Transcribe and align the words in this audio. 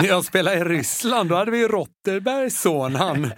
när 0.00 0.08
jag 0.08 0.24
spelade 0.24 0.56
i 0.56 0.64
Ryssland, 0.64 1.28
då 1.28 1.36
hade 1.36 1.50
vi 1.50 1.68
Rotterbergs 1.68 2.60
son, 2.60 2.94
han, 2.94 3.30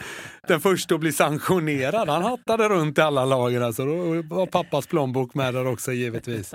den 0.49 0.61
första 0.61 0.95
att 0.95 1.01
bli 1.01 1.13
sanktionerad. 1.13 2.09
Han 2.09 2.23
hattade 2.23 2.69
runt 2.69 2.99
i 2.99 3.01
alla 3.01 3.25
lager, 3.25 3.61
alltså. 3.61 3.85
då 3.85 4.23
var 4.35 4.47
pappas 4.47 4.87
plånbok 4.87 5.35
med 5.35 5.55
där 5.55 5.67
också 5.67 5.93
givetvis. 5.93 6.55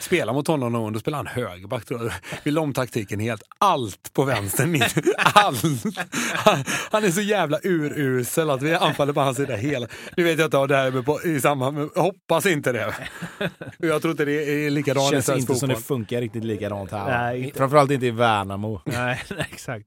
Spela 0.00 0.32
mot 0.32 0.46
honom 0.46 0.72
någon 0.72 0.82
gång, 0.82 0.92
då 0.92 0.98
spelar 0.98 1.18
han 1.18 1.26
högerback. 1.26 1.84
Vi 2.42 2.50
la 2.50 2.60
om 2.60 2.72
taktiken 2.72 3.20
helt. 3.20 3.42
Allt 3.58 4.12
på 4.12 4.24
vänstern. 4.24 4.82
Allt. 5.16 5.62
Han, 6.34 6.64
han, 6.90 7.04
är 7.04 7.10
så 7.10 7.20
jävla 7.20 7.58
urusel 7.62 8.50
att 8.50 8.62
vi 8.62 8.74
anfaller 8.74 9.12
på 9.12 9.20
hans 9.20 9.36
sida 9.36 9.56
hela... 9.56 9.86
Nu 10.16 10.24
vet 10.24 10.38
jag 10.38 10.46
inte 10.46 10.56
om 10.56 10.68
det 10.68 10.76
här 10.76 10.86
är 10.86 11.26
i 11.26 11.40
samband 11.40 11.76
med... 11.76 11.88
Hoppas 11.94 12.46
inte 12.46 12.72
det. 12.72 12.94
Jag 13.78 14.02
tror 14.02 14.10
inte 14.10 14.24
det 14.24 14.66
är 14.66 14.70
likadant 14.70 15.10
Känns 15.10 15.28
i 15.28 15.32
inte 15.32 15.40
fotboll. 15.40 15.56
som 15.56 15.68
det 15.68 15.76
funkar 15.76 16.20
riktigt 16.20 16.44
likadant 16.44 16.90
här. 16.90 17.22
Nej, 17.22 17.44
inte. 17.44 17.58
Framförallt 17.58 17.90
inte 17.90 18.06
i 18.06 18.10
Värnamo. 18.10 18.80
Nej, 18.84 19.22
exakt. 19.52 19.86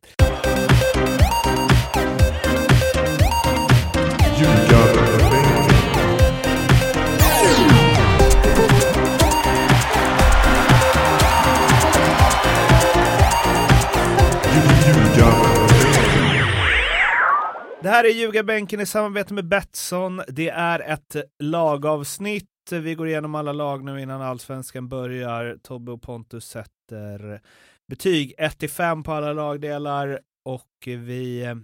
Det 17.83 17.89
här 17.89 18.04
är 18.04 18.10
Ljugarbänken 18.10 18.79
i 18.79 18.86
samarbete 18.86 19.33
med 19.33 19.47
Betsson. 19.47 20.21
Det 20.28 20.50
är 20.50 20.79
ett 20.79 21.15
lagavsnitt. 21.39 22.50
Vi 22.71 22.96
går 22.96 23.07
igenom 23.07 23.36
alla 23.36 23.54
lag 23.54 23.83
nu 23.83 24.01
innan 24.01 24.21
allsvenskan 24.21 24.89
börjar. 24.89 25.57
Tobbe 25.64 25.91
och 25.91 26.01
Pontus 26.01 26.46
sätter 26.46 27.41
betyg 27.88 28.33
1 28.38 28.71
5 28.71 29.04
på 29.04 29.11
alla 29.11 29.33
lagdelar 29.33 30.19
och 30.46 30.69
vi, 30.86 31.55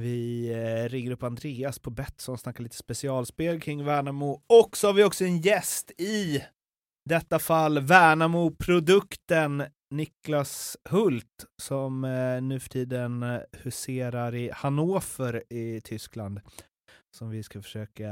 vi 0.00 0.48
eh, 0.52 0.88
ringer 0.88 1.10
upp 1.10 1.22
Andreas 1.22 1.78
på 1.78 1.90
Betsson, 1.90 2.38
snackar 2.38 2.62
lite 2.62 2.76
specialspel 2.76 3.60
kring 3.60 3.84
Värnamo 3.84 4.42
och 4.46 4.76
så 4.76 4.86
har 4.86 4.94
vi 4.94 5.04
också 5.04 5.24
en 5.24 5.40
gäst 5.40 5.90
i 5.98 6.42
detta 7.08 7.38
fall 7.38 7.78
Värnamo-produkten 7.78 9.64
Niklas 9.94 10.76
Hult 10.88 11.46
som 11.62 12.04
eh, 12.04 12.42
nu 12.42 12.60
för 12.60 12.68
tiden 12.68 13.22
eh, 13.22 13.40
huserar 13.52 14.34
i 14.34 14.50
Hannover 14.50 15.52
i 15.52 15.80
Tyskland. 15.80 16.40
Som 17.16 17.30
vi 17.30 17.42
ska 17.42 17.62
försöka 17.62 18.10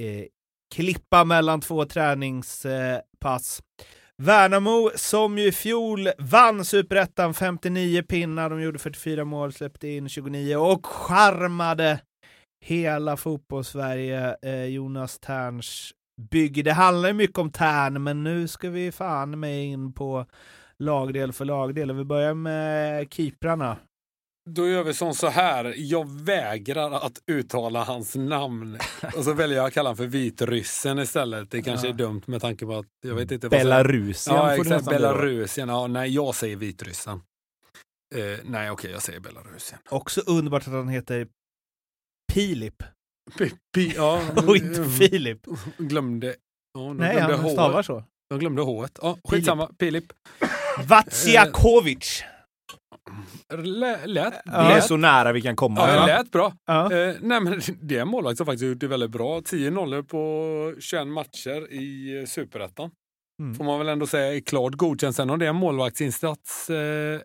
eh, 0.00 0.26
klippa 0.74 1.24
mellan 1.24 1.60
två 1.60 1.84
träningspass. 1.84 3.60
Eh, 3.60 3.86
Värnamo 4.22 4.90
som 4.94 5.38
ju 5.38 5.46
i 5.46 5.52
fjol 5.52 6.08
vann 6.18 6.64
superettan 6.64 7.34
59 7.34 8.02
pinnar, 8.02 8.50
de 8.50 8.62
gjorde 8.62 8.78
44 8.78 9.24
mål, 9.24 9.52
släppte 9.52 9.88
in 9.88 10.08
29 10.08 10.56
och 10.56 10.86
charmade 10.86 12.00
hela 12.64 13.16
fotbollssverige. 13.16 14.36
Eh, 14.42 14.64
Jonas 14.64 15.18
Terns 15.18 15.92
bygge. 16.30 16.62
Det 16.62 16.72
handlar 16.72 17.08
ju 17.08 17.12
mycket 17.12 17.38
om 17.38 17.50
Tern, 17.50 18.02
men 18.02 18.24
nu 18.24 18.48
ska 18.48 18.70
vi 18.70 18.92
fan 18.92 19.40
med 19.40 19.64
in 19.64 19.92
på 19.92 20.26
lagdel 20.82 21.32
för 21.32 21.44
lagdel. 21.44 21.90
Och 21.90 21.98
vi 21.98 22.04
börjar 22.04 22.34
med 22.34 23.12
keeprarna. 23.14 23.76
Då 24.50 24.68
gör 24.68 24.84
vi 24.84 24.94
som 24.94 25.14
så 25.14 25.28
här. 25.28 25.74
Jag 25.76 26.10
vägrar 26.10 26.90
att 26.92 27.18
uttala 27.26 27.84
hans 27.84 28.14
namn. 28.16 28.78
Och 29.16 29.24
så 29.24 29.32
väljer 29.32 29.56
jag 29.56 29.66
att 29.66 29.72
kalla 29.72 29.88
honom 29.88 29.96
för 29.96 30.06
vitryssen 30.06 30.98
istället. 30.98 31.50
Det 31.50 31.62
kanske 31.62 31.86
Ja. 31.86 31.92
är 31.92 31.96
dumt 31.98 32.22
med 32.26 32.40
tanke 32.40 32.66
på 32.66 32.76
att 32.78 32.86
jag 33.06 33.14
vet 33.14 33.30
inte. 33.30 33.48
Belarusien 33.48 34.36
Ja, 34.36 34.54
exakt. 34.56 34.84
Belarusien. 34.84 35.68
Ja, 35.68 35.86
nej, 35.86 36.10
jag 36.14 36.34
säger 36.34 36.56
vitryssen. 36.56 37.20
Eh, 38.14 38.38
nej, 38.44 38.70
okej, 38.70 38.90
jag 38.90 39.02
säger 39.02 39.20
Belarusien. 39.20 39.80
Också 39.90 40.20
underbart 40.26 40.62
att 40.66 40.72
han 40.72 40.88
heter 40.88 41.28
Pilip 42.32 42.82
Pi, 43.38 43.52
pi, 43.74 43.92
ja, 43.96 44.22
och 44.46 44.56
inte 44.56 44.84
Filip. 44.84 45.46
Glömde. 45.78 46.34
Ja, 46.74 46.92
Nej, 46.92 47.16
glömde 47.16 47.36
han 47.36 47.50
stavar 47.50 47.82
så. 47.82 48.04
De 48.30 48.38
glömde 48.38 48.62
H. 48.62 48.86
Ja, 49.02 49.18
skitsamma. 49.24 49.70
Filip. 49.78 50.04
Vatsiakovic. 50.84 52.24
Lät, 53.64 54.08
lät, 54.08 54.34
Det 54.44 54.50
är 54.50 54.80
så 54.80 54.96
nära 54.96 55.32
vi 55.32 55.42
kan 55.42 55.56
komma. 55.56 55.80
ja, 55.80 56.06
lät 56.06 56.30
bra. 56.30 56.52
Ja. 56.66 56.92
Eh, 56.92 57.14
nej, 57.20 57.40
men 57.40 57.60
det 57.80 57.96
är 57.96 58.02
en 58.02 58.08
målvakt 58.08 58.36
som 58.36 58.46
faktiskt 58.46 58.62
har 58.62 58.68
gjort 58.68 58.80
det 58.80 58.86
väldigt 58.86 59.10
bra. 59.10 59.42
10 59.44 59.70
nollor 59.70 60.02
på 60.02 60.80
21 60.80 61.06
matcher 61.06 61.72
i 61.72 62.24
Superettan. 62.26 62.90
Mm. 63.42 63.54
Får 63.54 63.64
man 63.64 63.78
väl 63.78 63.88
ändå 63.88 64.06
säga 64.06 64.34
är 64.34 64.40
klart 64.40 64.74
godkänt. 64.74 65.16
Sen 65.16 65.30
om 65.30 65.38
det 65.38 65.44
är 65.44 65.50
en 65.50 65.56
målvaktsinsats 65.56 66.70
eh, 66.70 67.20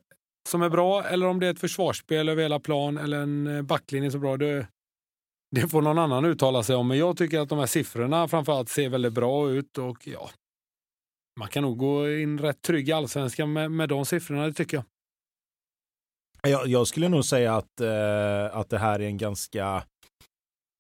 som 0.50 0.62
är 0.62 0.70
bra 0.70 1.04
eller 1.04 1.28
om 1.28 1.40
det 1.40 1.48
är 1.48 1.52
ett 1.52 1.60
försvarsspel 1.60 2.30
över 2.30 2.44
hela 2.44 2.60
plan 2.60 2.98
eller 2.98 3.20
en 3.20 3.48
eh, 3.48 3.62
backlinje 3.62 4.12
som 4.12 4.20
är 4.20 4.22
bra. 4.22 4.38
Det, 4.38 4.68
det 5.56 5.68
får 5.68 5.82
någon 5.82 5.98
annan 5.98 6.26
uttala 6.26 6.64
sig 6.64 6.76
om. 6.76 6.88
Men 6.88 6.98
jag 6.98 7.18
tycker 7.18 7.40
att 7.40 7.50
de 7.50 7.60
här 7.60 7.66
siffrorna 7.66 8.28
framförallt 8.28 8.70
ser 8.70 8.90
väldigt 8.90 9.14
bra 9.14 9.50
ut 9.50 9.78
och 9.78 10.08
ja, 10.08 10.30
man 11.40 11.48
kan 11.48 11.64
nog 11.64 11.78
gå 11.78 12.12
in 12.12 12.40
rätt 12.40 12.62
trygg 12.62 12.90
i 12.90 12.92
allsvenskan 12.92 13.54
med, 13.54 13.72
med 13.72 13.90
de 13.90 14.06
siffrorna, 14.06 14.46
det 14.46 14.54
tycker 14.54 14.78
jag. 14.78 14.86
Jag, 16.52 16.68
jag 16.68 16.88
skulle 16.88 17.10
nog 17.10 17.26
säga 17.26 17.56
att, 17.56 17.82
eh, 17.82 18.58
att 18.58 18.70
det 18.70 18.78
här 18.78 19.00
är 19.00 19.06
en 19.06 19.18
ganska... 19.18 19.84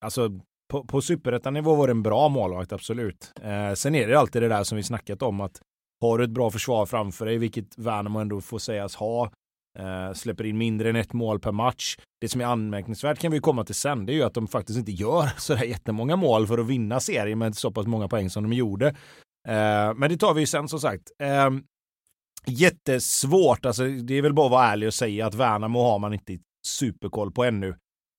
Alltså, 0.05 0.39
på, 0.71 0.83
på 0.83 1.01
superettanivå 1.01 1.75
var 1.75 1.87
det 1.87 1.91
en 1.91 2.03
bra 2.03 2.29
målvakt, 2.29 2.71
absolut. 2.71 3.31
Eh, 3.41 3.73
sen 3.73 3.95
är 3.95 4.07
det 4.07 4.19
alltid 4.19 4.41
det 4.41 4.47
där 4.47 4.63
som 4.63 4.75
vi 4.75 4.83
snackat 4.83 5.21
om 5.21 5.41
att 5.41 5.61
har 6.01 6.17
du 6.17 6.23
ett 6.23 6.29
bra 6.29 6.51
försvar 6.51 6.85
framför 6.85 7.25
dig, 7.25 7.37
vilket 7.37 7.77
Värnamo 7.77 8.19
ändå 8.19 8.41
får 8.41 8.59
sägas 8.59 8.95
ha, 8.95 9.31
eh, 9.79 10.13
släpper 10.13 10.45
in 10.45 10.57
mindre 10.57 10.89
än 10.89 10.95
ett 10.95 11.13
mål 11.13 11.39
per 11.39 11.51
match. 11.51 11.97
Det 12.21 12.29
som 12.29 12.41
är 12.41 12.45
anmärkningsvärt 12.45 13.19
kan 13.19 13.31
vi 13.31 13.39
komma 13.39 13.63
till 13.63 13.75
sen, 13.75 14.05
det 14.05 14.13
är 14.13 14.15
ju 14.15 14.23
att 14.23 14.33
de 14.33 14.47
faktiskt 14.47 14.79
inte 14.79 14.91
gör 14.91 15.29
sådär 15.37 15.63
jättemånga 15.63 16.15
mål 16.15 16.47
för 16.47 16.57
att 16.57 16.67
vinna 16.67 16.99
serien 16.99 17.39
med 17.39 17.55
så 17.55 17.71
pass 17.71 17.87
många 17.87 18.07
poäng 18.07 18.29
som 18.29 18.43
de 18.43 18.53
gjorde. 18.53 18.95
Eh, 19.47 19.93
men 19.95 20.09
det 20.09 20.17
tar 20.17 20.33
vi 20.33 20.47
sen 20.47 20.67
som 20.67 20.79
sagt. 20.79 21.11
Eh, 21.23 21.49
jättesvårt, 22.45 23.65
alltså 23.65 23.87
det 23.87 24.13
är 24.13 24.21
väl 24.21 24.33
bara 24.33 24.45
att 24.45 24.51
vara 24.51 24.65
ärlig 24.65 24.87
och 24.87 24.93
säga 24.93 25.25
att 25.25 25.33
Värnamo 25.33 25.79
har 25.79 25.99
man 25.99 26.13
inte 26.13 26.39
superkoll 26.67 27.31
på 27.31 27.43
ännu. 27.43 27.75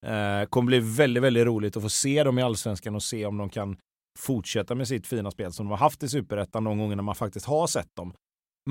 Eh, 0.06 0.44
kommer 0.48 0.66
bli 0.66 0.80
väldigt, 0.80 1.22
väldigt 1.22 1.46
roligt 1.46 1.76
att 1.76 1.82
få 1.82 1.88
se 1.88 2.24
dem 2.24 2.38
i 2.38 2.42
allsvenskan 2.42 2.94
och 2.94 3.02
se 3.02 3.26
om 3.26 3.38
de 3.38 3.48
kan 3.48 3.76
fortsätta 4.18 4.74
med 4.74 4.88
sitt 4.88 5.06
fina 5.06 5.30
spel 5.30 5.52
som 5.52 5.66
de 5.66 5.70
har 5.70 5.78
haft 5.78 6.02
i 6.02 6.08
superettan 6.08 6.64
de 6.64 6.78
gångerna 6.78 7.02
man 7.02 7.14
faktiskt 7.14 7.46
har 7.46 7.66
sett 7.66 7.96
dem. 7.96 8.14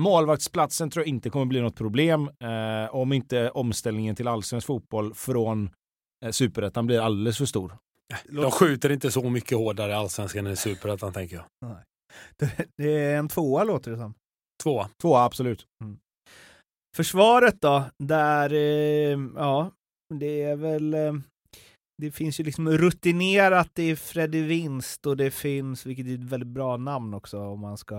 Målvaktsplatsen 0.00 0.90
tror 0.90 1.02
jag 1.02 1.08
inte 1.08 1.30
kommer 1.30 1.46
bli 1.46 1.60
något 1.60 1.76
problem 1.76 2.30
eh, 2.44 2.94
om 2.94 3.12
inte 3.12 3.50
omställningen 3.50 4.16
till 4.16 4.28
allsvensk 4.28 4.66
fotboll 4.66 5.14
från 5.14 5.70
eh, 6.24 6.30
superettan 6.30 6.86
blir 6.86 7.00
alldeles 7.00 7.38
för 7.38 7.44
stor. 7.44 7.76
De 8.28 8.50
skjuter 8.50 8.92
inte 8.92 9.10
så 9.10 9.30
mycket 9.30 9.58
hårdare 9.58 9.90
i 9.90 9.94
allsvenskan 9.94 10.46
än 10.46 10.52
i 10.52 10.56
superettan, 10.56 11.12
tänker 11.12 11.36
jag. 11.36 11.44
Det 12.76 12.92
är 13.04 13.16
en 13.18 13.28
tvåa 13.28 13.64
låter 13.64 13.90
det 13.90 13.96
som. 13.96 14.14
Tvåa. 14.62 14.88
Två, 15.02 15.16
absolut. 15.16 15.66
Försvaret 16.96 17.60
då, 17.60 17.84
där, 17.98 18.52
eh, 18.52 19.18
ja, 19.36 19.70
det 20.14 20.42
är 20.42 20.56
väl, 20.56 20.94
eh, 20.94 21.12
det 22.02 22.10
finns 22.10 22.40
ju 22.40 22.44
liksom 22.44 22.68
rutinerat 22.70 23.78
i 23.78 23.96
Freddy 23.96 24.42
Winst 24.42 25.06
och 25.06 25.16
det 25.16 25.30
finns, 25.30 25.86
vilket 25.86 26.06
är 26.06 26.14
ett 26.14 26.20
väldigt 26.20 26.48
bra 26.48 26.76
namn 26.76 27.14
också 27.14 27.38
om 27.40 27.60
man 27.60 27.78
ska 27.78 27.96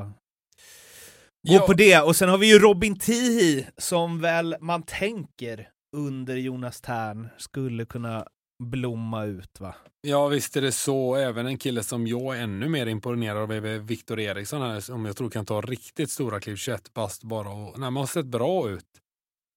gå 1.47 1.53
Ja. 1.53 1.59
på 1.68 1.74
det. 1.74 2.01
Och 2.01 2.16
sen 2.16 2.30
har 2.30 2.38
vi 2.38 2.53
ju 2.53 2.59
Robin 2.59 3.00
Tihi 3.00 3.68
som 3.78 4.19
väl 4.22 4.56
man 4.59 4.84
tänker 4.84 5.69
under 5.97 6.35
Jonas 6.35 6.81
Tern 6.81 7.30
skulle 7.38 7.85
kunna 7.85 8.28
blomma 8.59 9.23
ut 9.25 9.59
va? 9.59 9.75
Ja, 10.01 10.27
visst 10.27 10.57
är 10.57 10.61
det 10.61 10.71
så. 10.71 11.15
Även 11.15 11.45
en 11.47 11.57
kille 11.57 11.83
som 11.83 12.07
jag 12.07 12.37
är 12.37 12.43
ännu 12.43 12.69
mer 12.69 12.85
imponerad 12.85 13.37
av 13.37 13.51
är 13.51 13.79
Viktor 13.79 14.19
Eriksson 14.19 14.61
här, 14.61 14.79
som 14.79 15.05
jag 15.05 15.17
tror 15.17 15.29
kan 15.29 15.45
ta 15.45 15.61
riktigt 15.61 16.11
stora 16.11 16.39
kliv, 16.39 16.55
21 16.55 16.93
bast 16.93 17.23
bara. 17.23 17.49
Och, 17.49 17.79
nej, 17.79 17.91
man 17.91 18.01
har 18.01 18.07
sett 18.07 18.25
bra 18.25 18.69
ut. 18.69 18.85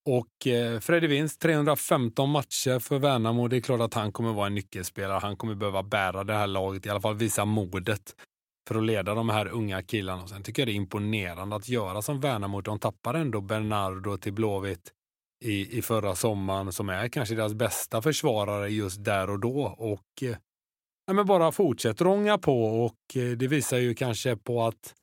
Och 0.09 0.47
eh, 0.47 0.81
Freddy 0.81 1.07
Winst, 1.07 1.41
315 1.41 2.31
matcher 2.31 2.79
för 2.79 2.99
Värnamo. 2.99 3.49
Det 3.49 3.57
är 3.57 3.61
klart 3.61 3.81
att 3.81 3.95
han 3.95 4.13
kommer 4.13 4.33
vara 4.33 4.47
en 4.47 4.55
nyckelspelare. 4.55 5.19
Han 5.19 5.37
kommer 5.37 5.55
behöva 5.55 5.83
bära 5.83 6.25
det 6.25 6.35
här 6.35 6.47
laget, 6.47 6.87
i 6.87 6.91
alla 6.91 7.01
fall 7.01 7.15
visa 7.15 7.45
modet 7.45 8.15
för 8.69 8.75
att 8.75 8.85
leda 8.85 9.15
de 9.15 9.29
här 9.29 9.49
unga 9.49 9.83
killarna. 9.83 10.23
Och 10.23 10.29
sen 10.29 10.43
tycker 10.43 10.63
jag 10.63 10.69
det 10.69 10.73
är 10.73 10.77
imponerande 10.77 11.57
att 11.57 11.69
göra 11.69 12.03
som 12.03 12.21
Värnamo. 12.21 12.61
De 12.61 12.79
tappar 12.79 13.15
ändå 13.15 13.41
Bernardo 13.41 14.17
till 14.17 14.33
Blåvitt 14.33 14.93
i, 15.45 15.79
i 15.79 15.83
förra 15.83 16.15
sommaren 16.15 16.73
som 16.73 16.89
är 16.89 17.09
kanske 17.09 17.35
deras 17.35 17.55
bästa 17.55 18.03
försvarare 18.03 18.69
just 18.69 19.05
där 19.05 19.31
och 19.31 19.41
då. 19.41 19.61
Och 19.79 20.23
eh, 20.23 20.37
men 21.13 21.27
bara 21.27 21.53
fortsätt 21.53 22.01
rånga 22.01 22.39
på 22.39 22.85
och 22.85 23.17
eh, 23.17 23.31
det 23.31 23.47
visar 23.47 23.79
ju 23.79 23.95
kanske 23.95 24.37
på 24.37 24.63
att 24.63 24.95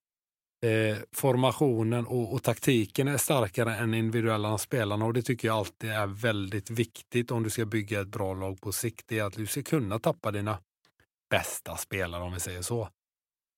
eh, 0.65 0.97
formationen 1.15 2.07
och, 2.07 2.33
och 2.33 2.43
taktiken 2.43 3.07
är 3.07 3.17
starkare 3.17 3.75
än 3.75 3.93
individuella 3.93 4.57
spelarna 4.57 5.05
och 5.05 5.13
det 5.13 5.21
tycker 5.21 5.47
jag 5.47 5.57
alltid 5.57 5.91
är 5.91 6.07
väldigt 6.07 6.69
viktigt 6.69 7.31
om 7.31 7.43
du 7.43 7.49
ska 7.49 7.65
bygga 7.65 8.01
ett 8.01 8.07
bra 8.07 8.33
lag 8.33 8.61
på 8.61 8.71
sikt. 8.71 9.05
Det 9.07 9.19
är 9.19 9.23
att 9.23 9.33
du 9.33 9.47
ska 9.47 9.63
kunna 9.63 9.99
tappa 9.99 10.31
dina 10.31 10.57
bästa 11.29 11.77
spelare 11.77 12.23
om 12.23 12.33
vi 12.33 12.39
säger 12.39 12.61
så. 12.61 12.89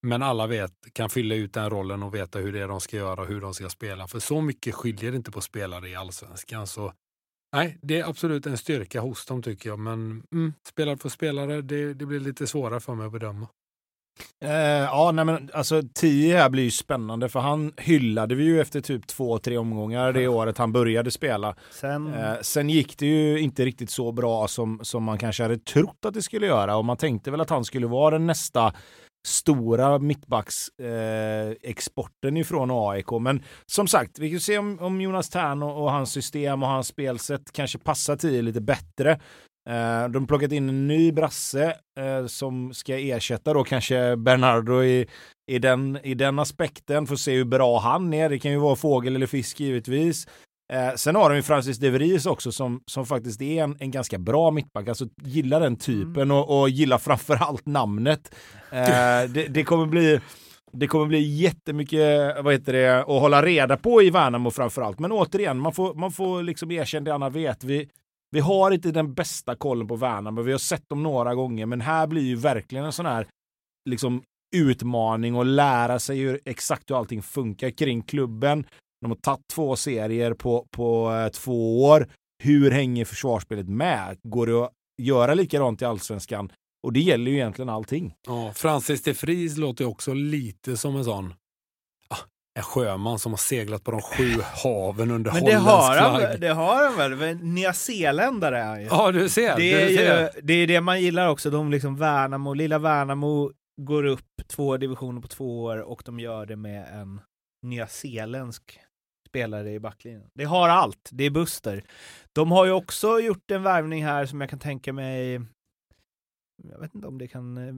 Men 0.02 0.22
alla 0.22 0.46
vet, 0.46 0.72
kan 0.92 1.10
fylla 1.10 1.34
ut 1.34 1.52
den 1.52 1.70
rollen 1.70 2.02
och 2.02 2.14
veta 2.14 2.38
hur 2.38 2.52
det 2.52 2.60
är 2.60 2.68
de 2.68 2.80
ska 2.80 2.96
göra 2.96 3.20
och 3.20 3.26
hur 3.26 3.40
de 3.40 3.54
ska 3.54 3.68
spela. 3.68 4.06
För 4.06 4.18
så 4.18 4.40
mycket 4.40 4.74
skiljer 4.74 5.10
det 5.10 5.16
inte 5.16 5.30
på 5.30 5.40
spelare 5.40 5.88
i 5.88 5.94
allsvenskan. 5.94 6.66
Så 6.66 6.92
nej, 7.52 7.78
det 7.82 8.00
är 8.00 8.08
absolut 8.08 8.46
en 8.46 8.58
styrka 8.58 9.00
hos 9.00 9.26
dem 9.26 9.42
tycker 9.42 9.68
jag. 9.68 9.78
Men 9.78 10.22
mm, 10.32 10.52
spelare 10.68 10.96
för 10.96 11.08
spelare, 11.08 11.62
det, 11.62 11.94
det 11.94 12.06
blir 12.06 12.20
lite 12.20 12.46
svårare 12.46 12.80
för 12.80 12.94
mig 12.94 13.06
att 13.06 13.12
bedöma. 13.12 13.48
Eh, 14.44 14.50
ja, 14.50 15.12
nej 15.12 15.24
men 15.24 15.50
alltså 15.54 15.82
10 15.94 16.36
här 16.36 16.50
blir 16.50 16.62
ju 16.62 16.70
spännande 16.70 17.28
för 17.28 17.40
han 17.40 17.72
hyllade 17.76 18.34
vi 18.34 18.44
ju 18.44 18.60
efter 18.60 18.80
typ 18.80 19.06
två, 19.06 19.38
tre 19.38 19.58
omgångar 19.58 20.12
det 20.12 20.28
året 20.28 20.58
han 20.58 20.72
började 20.72 21.10
spela. 21.10 21.56
Sen, 21.70 22.14
Eh, 22.14 22.34
sen 22.42 22.70
gick 22.70 22.98
det 22.98 23.06
ju 23.06 23.40
inte 23.40 23.64
riktigt 23.64 23.90
så 23.90 24.12
bra 24.12 24.48
som, 24.48 24.80
som 24.82 25.02
man 25.04 25.18
kanske 25.18 25.42
hade 25.42 25.58
trott 25.58 26.04
att 26.04 26.14
det 26.14 26.22
skulle 26.22 26.46
göra 26.46 26.76
och 26.76 26.84
man 26.84 26.96
tänkte 26.96 27.30
väl 27.30 27.40
att 27.40 27.50
han 27.50 27.64
skulle 27.64 27.86
vara 27.86 28.10
den 28.10 28.26
nästa 28.26 28.72
stora 29.26 29.98
mittbacksexporten 29.98 32.36
eh, 32.36 32.40
ifrån 32.40 32.70
AIK. 32.72 33.10
Men 33.20 33.42
som 33.66 33.86
sagt, 33.86 34.18
vi 34.18 34.30
kan 34.30 34.40
se 34.40 34.58
om, 34.58 34.78
om 34.80 35.00
Jonas 35.00 35.28
Tern 35.28 35.62
och, 35.62 35.82
och 35.82 35.92
hans 35.92 36.12
system 36.12 36.62
och 36.62 36.68
hans 36.68 36.88
spelsätt 36.88 37.52
kanske 37.52 37.78
passar 37.78 38.16
10 38.16 38.42
lite 38.42 38.60
bättre. 38.60 39.10
Eh, 39.68 40.08
de 40.08 40.22
har 40.22 40.26
plockat 40.26 40.52
in 40.52 40.68
en 40.68 40.86
ny 40.86 41.12
brasse 41.12 41.76
eh, 41.98 42.26
som 42.26 42.74
ska 42.74 42.98
ersätta 42.98 43.52
då 43.52 43.64
kanske 43.64 44.16
Bernardo 44.16 44.82
i, 44.82 45.06
i, 45.50 45.58
den, 45.58 45.98
i 46.02 46.14
den 46.14 46.38
aspekten. 46.38 47.06
Får 47.06 47.16
se 47.16 47.36
hur 47.36 47.44
bra 47.44 47.78
han 47.78 48.14
är. 48.14 48.28
Det 48.28 48.38
kan 48.38 48.50
ju 48.50 48.58
vara 48.58 48.76
fågel 48.76 49.16
eller 49.16 49.26
fisk 49.26 49.60
givetvis. 49.60 50.26
Eh, 50.72 50.94
sen 50.94 51.14
har 51.16 51.30
de 51.30 51.36
ju 51.36 51.42
Francis 51.42 51.78
De 51.78 51.90
Vries 51.90 52.26
också 52.26 52.52
som, 52.52 52.80
som 52.86 53.06
faktiskt 53.06 53.42
är 53.42 53.62
en, 53.64 53.76
en 53.80 53.90
ganska 53.90 54.18
bra 54.18 54.50
mittback. 54.50 54.88
Alltså 54.88 55.06
gillar 55.22 55.60
den 55.60 55.76
typen 55.76 56.22
Mm. 56.22 56.36
och, 56.36 56.60
och 56.60 56.68
gillar 56.68 56.98
framförallt 56.98 57.66
namnet. 57.66 58.34
Eh, 58.70 58.78
det, 59.28 59.46
det 59.48 59.64
kommer 59.64 59.86
bli 59.86 60.20
det 60.72 60.86
kommer 60.86 61.06
bli 61.06 61.20
jättemycket 61.20 62.36
vad 62.44 62.52
heter 62.54 62.72
det, 62.72 63.00
att 63.00 63.06
hålla 63.06 63.42
reda 63.42 63.76
på 63.76 64.02
i 64.02 64.10
Värnamo 64.10 64.50
framförallt. 64.50 64.98
Men 64.98 65.12
återigen, 65.12 65.58
man 65.58 65.72
får, 65.72 65.94
man 65.94 66.12
får 66.12 66.42
liksom 66.42 66.70
erkänna 66.70 67.04
det 67.04 67.14
Anna 67.14 67.28
vet. 67.30 67.64
Vi, 67.64 67.88
vi 68.30 68.40
har 68.40 68.70
inte 68.70 68.90
den 68.90 69.14
bästa 69.14 69.54
kollen 69.54 69.88
på 69.88 69.96
Värnamo. 69.96 70.42
Vi 70.42 70.52
har 70.52 70.58
sett 70.58 70.88
dem 70.88 71.02
några 71.02 71.34
gånger, 71.34 71.66
men 71.66 71.80
här 71.80 72.06
blir 72.06 72.22
ju 72.22 72.36
verkligen 72.36 72.84
en 72.84 72.92
sån 72.92 73.06
här 73.06 73.26
liksom, 73.90 74.22
utmaning 74.56 75.34
och 75.34 75.46
lära 75.46 75.98
sig 75.98 76.18
hur, 76.18 76.40
exakt 76.44 76.90
hur 76.90 76.98
allting 76.98 77.22
funkar 77.22 77.70
kring 77.70 78.02
klubben. 78.02 78.64
De 79.06 79.10
har 79.10 79.16
tagit 79.16 79.48
två 79.48 79.76
serier 79.76 80.34
på, 80.34 80.66
på 80.70 81.12
eh, 81.12 81.28
två 81.28 81.84
år. 81.84 82.08
Hur 82.42 82.70
hänger 82.70 83.04
försvarsspelet 83.04 83.68
med? 83.68 84.18
Går 84.22 84.46
det 84.46 84.64
att 84.64 84.72
göra 85.02 85.34
likadant 85.34 85.82
i 85.82 85.84
allsvenskan? 85.84 86.52
Och 86.86 86.92
det 86.92 87.00
gäller 87.00 87.30
ju 87.30 87.36
egentligen 87.36 87.68
allting. 87.68 88.14
Ja, 88.26 88.52
Francis 88.54 89.02
de 89.02 89.12
Vries 89.12 89.56
låter 89.56 89.84
också 89.84 90.14
lite 90.14 90.76
som 90.76 90.96
en 90.96 91.04
sån 91.04 91.34
ah, 92.08 92.16
en 92.58 92.62
sjöman 92.62 93.18
som 93.18 93.32
har 93.32 93.36
seglat 93.36 93.84
på 93.84 93.90
de 93.90 94.00
sju 94.00 94.32
haven 94.64 95.10
under 95.10 95.32
men 95.32 95.44
det 95.44 95.56
holländsk 95.56 95.70
har, 95.70 95.96
han, 95.96 96.20
flagg. 96.20 96.40
det 96.40 96.48
har 96.48 96.86
han 96.86 96.96
väl? 96.96 97.14
väl? 97.14 97.36
Nya-Zeeländare 97.36 98.58
är 98.58 98.66
han 98.66 98.80
ju. 98.80 98.86
Ja, 98.86 99.12
du 99.12 99.28
ser. 99.28 99.56
Det 99.56 99.72
är 99.72 99.88
du 99.88 99.96
ser. 99.96 100.20
ju 100.22 100.28
det, 100.42 100.54
är 100.54 100.66
det 100.66 100.80
man 100.80 101.00
gillar 101.00 101.28
också. 101.28 101.50
De 101.50 101.70
liksom 101.70 101.96
Värnamo, 101.96 102.54
lilla 102.54 102.78
Värnamo 102.78 103.52
går 103.80 104.04
upp 104.04 104.42
två 104.48 104.76
divisioner 104.76 105.20
på 105.20 105.28
två 105.28 105.62
år 105.62 105.78
och 105.78 106.02
de 106.04 106.20
gör 106.20 106.46
det 106.46 106.56
med 106.56 107.00
en 107.00 107.20
nyzeeländsk 107.62 108.80
spelare 109.36 109.72
i 109.72 109.80
backlinjen. 109.80 110.30
Det 110.34 110.44
har 110.44 110.68
allt. 110.68 111.08
Det 111.12 111.24
är 111.24 111.30
Buster. 111.30 111.84
De 112.32 112.50
har 112.50 112.64
ju 112.64 112.72
också 112.72 113.20
gjort 113.20 113.50
en 113.50 113.62
värvning 113.62 114.04
här 114.04 114.26
som 114.26 114.40
jag 114.40 114.50
kan 114.50 114.58
tänka 114.58 114.92
mig 114.92 115.40
jag 116.62 116.80
vet 116.80 116.94
inte 116.94 117.08
om 117.08 117.18
det 117.18 117.28
kan 117.28 117.56
eh, 117.56 117.74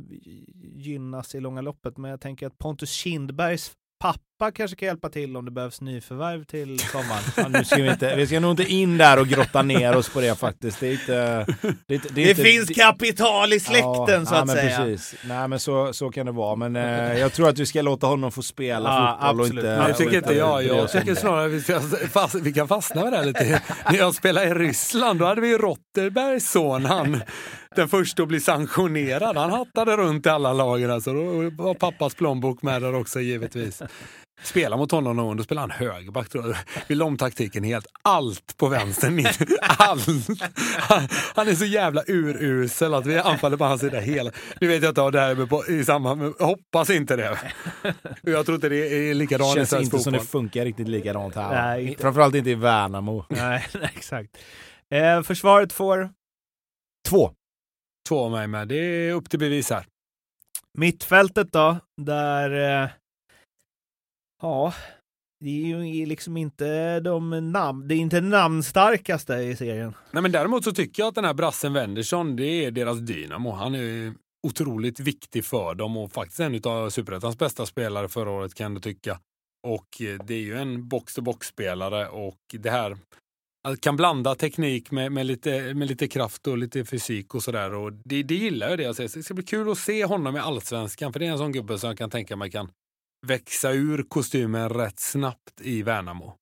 gynnas 0.77 1.35
i 1.35 1.41
långa 1.41 1.61
loppet, 1.61 1.97
men 1.97 2.11
jag 2.11 2.21
tänker 2.21 2.47
att 2.47 2.59
Pontus 2.59 2.91
Kindbergs 2.91 3.73
pappa 3.99 4.51
kanske 4.55 4.77
kan 4.77 4.87
hjälpa 4.87 5.09
till 5.09 5.37
om 5.37 5.45
det 5.45 5.51
behövs 5.51 5.81
nyförvärv 5.81 6.45
till 6.45 6.79
sommaren. 6.79 7.23
Ja, 7.37 7.49
nu 7.49 7.65
ska 7.65 7.77
vi, 7.77 7.91
inte, 7.91 8.17
vi 8.17 8.27
ska 8.27 8.41
nog 8.41 8.51
inte 8.51 8.73
in 8.73 8.99
där 8.99 9.19
och 9.19 9.29
grotta 9.29 9.63
ner 9.63 9.97
oss 9.97 10.09
på 10.09 10.21
det 10.21 10.39
faktiskt. 10.39 10.81
Det, 10.81 10.87
är 10.89 10.93
inte, 10.93 11.47
det, 11.87 11.95
är 11.95 12.01
det, 12.11 12.21
är 12.23 12.25
Det 12.25 12.31
inte, 12.31 12.43
finns 12.43 12.69
kapital 12.69 13.53
i 13.53 13.61
släkten 13.61 13.95
Ja, 14.09 14.27
så 14.27 14.35
att 14.35 14.47
men 14.47 14.57
säga. 14.57 14.77
Precis. 14.77 15.15
Nej 15.25 15.49
men 15.49 15.61
så, 15.61 15.93
så 15.93 16.11
kan 16.11 16.27
det 16.27 16.33
vara. 16.33 16.57
Men 16.57 16.77
eh, 16.77 17.19
jag 17.19 17.33
tror 17.33 17.49
att 17.49 17.59
vi 17.59 17.67
ska 17.67 17.83
låta 17.83 18.07
honom 18.07 18.33
få 18.33 18.43
spela 18.43 18.89
Ja, 18.89 19.19
fotboll 19.21 19.41
och 19.41 19.47
absolut. 19.47 19.65
inte... 19.65 19.79
Nej, 19.79 19.95
tycker 19.95 20.17
inte 20.17 20.35
jag. 20.35 20.65
Jag 20.65 20.91
tycker 20.93 21.15
snarare 21.15 21.49
vi, 21.49 21.61
ska 21.63 21.81
fast, 22.13 22.35
vi 22.35 22.53
kan 22.53 22.69
fastna 22.69 23.05
med 23.05 23.13
det 23.13 23.17
här 23.17 23.25
lite. 23.25 23.63
När 23.91 23.99
jag 23.99 24.15
spelade 24.15 24.47
i 24.47 24.55
Ryssland, 24.55 25.19
då 25.19 25.27
hade 25.27 25.41
vi 25.41 25.49
ju 25.49 25.59
Rotterbergs 25.59 26.51
son, 26.51 26.85
han, 26.85 27.21
den 27.77 27.89
första 27.89 28.23
att 28.23 28.29
bli 28.29 28.41
sanktionerad. 28.41 29.37
Han 29.37 29.51
hattade 29.51 29.97
runt 29.97 30.27
i 30.27 30.29
alla 30.29 30.53
lagen, 30.53 30.91
alltså. 30.91 31.13
då 31.13 31.51
var 31.65 31.75
pappas 31.75 32.15
plånbok 32.15 32.63
med 32.63 32.83
där 32.83 32.95
också 32.95 33.21
givetvis. 33.21 33.83
Spela 34.43 34.77
mot 34.77 34.91
honom 34.91 35.17
någon 35.17 35.27
gång, 35.27 35.37
då 35.37 35.43
spelar 35.43 35.63
han 35.63 35.71
högerback. 35.71 36.29
tror 36.29 36.47
jag. 36.47 36.57
Vi 36.87 36.95
la 36.95 37.05
om 37.05 37.17
taktiken 37.17 37.65
helt. 37.65 37.87
Allt 38.03 38.57
på 38.57 38.69
vänstern. 38.69 39.27
Allt. 39.79 40.07
Han, 40.79 41.09
han 41.35 41.49
är 41.49 41.55
så 41.55 41.65
jävla 41.65 42.03
urusel 42.07 42.95
att 42.95 43.07
vi 43.07 43.19
anfaller 43.19 43.57
på 43.57 43.65
hans 43.65 43.81
sida 43.81 44.01
hela... 44.01 44.31
Nu 44.61 44.67
vet 44.69 44.83
jag 44.83 44.91
inte 44.91 45.01
om 45.01 45.13
det 45.13 45.21
här 45.21 45.31
är 45.43 45.47
på, 45.47 45.67
i 45.67 45.85
samband 45.85 46.21
med... 46.23 46.33
Hoppas 46.39 46.91
inte 46.91 47.17
det. 47.17 47.39
Jag 48.23 48.47
tror 48.47 48.55
inte 48.55 48.69
det 48.69 49.11
är 49.11 49.15
likadant 49.15 49.53
i 49.53 49.59
känns 49.59 49.71
svensk 49.71 49.85
inte 49.85 49.99
som 50.05 50.13
det 50.13 50.19
fotboll. 50.19 50.41
funkar 50.41 50.65
riktigt 50.65 50.89
likadant 50.89 51.35
här. 51.35 51.63
Nej, 51.63 51.89
inte. 51.89 52.03
Framförallt 52.03 52.35
inte 52.35 52.51
i 52.51 52.55
Värnamo. 52.55 53.25
Nej, 53.29 53.67
nej, 53.75 53.91
exakt. 53.97 54.39
Eh, 54.91 55.23
försvaret 55.23 55.73
får 55.73 56.11
Två. 57.09 57.31
Två 58.09 58.25
av 58.25 58.31
mig 58.31 58.47
med. 58.47 58.69
Det 58.69 58.77
är 58.77 59.13
upp 59.13 59.31
till 59.31 59.39
bevis 59.39 59.71
här. 59.71 59.87
mittfältet 60.79 61.53
då, 61.53 61.77
där... 62.03 62.83
Eh, 62.83 62.91
ja, 64.43 64.75
det 65.41 65.51
är 65.51 65.85
ju 65.85 66.07
liksom 66.07 66.37
inte 66.37 67.01
de 67.01 67.53
namn... 67.53 67.89
Det 67.89 67.95
är 67.95 67.97
inte 67.97 68.21
namnstarkaste 68.21 69.35
i 69.35 69.57
serien. 69.57 69.95
Nej, 70.11 70.23
men 70.23 70.33
däremot 70.33 70.65
så 70.65 70.73
tycker 70.73 71.03
jag 71.03 71.09
att 71.09 71.15
den 71.15 71.25
här 71.25 71.35
brassen 71.35 71.73
Wendersson, 71.73 72.37
det 72.37 72.65
är 72.65 72.71
deras 72.71 72.99
dynamo. 72.99 73.51
Han 73.51 73.75
är 73.75 74.15
otroligt 74.47 75.01
viktig 75.01 75.45
för 75.45 75.75
dem 75.75 75.97
och 75.97 76.13
faktiskt 76.13 76.41
en 76.41 76.61
av 76.65 76.91
Superettans 76.91 77.39
bästa 77.39 77.67
spelare 77.67 78.09
förra 78.09 78.31
året 78.31 78.55
kan 78.55 78.75
du 78.75 78.81
tycka. 78.81 79.21
Och 79.67 80.03
eh, 80.03 80.19
det 80.25 80.35
är 80.35 80.43
ju 80.43 80.59
en 80.59 80.89
box-to-box-spelare 80.89 82.09
och 82.09 82.39
det 82.53 82.71
här 82.71 82.97
kan 83.77 83.97
blanda 83.97 84.35
teknik 84.35 84.91
med, 84.91 85.13
med, 85.13 85.27
lite, 85.27 85.75
med 85.75 85.89
lite 85.89 86.09
kraft 86.09 86.47
och 86.47 86.59
lite 86.59 86.85
fysik 86.85 87.35
och 87.35 87.43
sådär. 87.43 87.75
Och 87.75 87.93
det, 87.93 88.23
det 88.23 88.35
gillar 88.35 88.69
jag 88.69 88.79
det. 88.79 88.87
Alltså, 88.87 89.03
det 89.03 89.23
ska 89.23 89.35
bli 89.35 89.45
kul 89.45 89.71
att 89.71 89.79
se 89.79 90.05
honom 90.05 90.37
i 90.37 90.39
allsvenskan 90.39 91.13
för 91.13 91.21
det 91.21 91.27
är 91.27 91.31
en 91.31 91.39
sån 91.39 91.53
gubbe 91.53 91.79
som 91.79 91.89
jag 91.89 91.99
kan 91.99 92.11
tänka 92.11 92.37
mig 92.37 92.51
kan 92.51 92.71
växa 93.27 93.73
ur 93.73 94.03
kostymen 94.09 94.69
rätt 94.69 95.01
snabbt 95.01 95.61
i 95.61 95.83
Värnamo. 95.83 96.35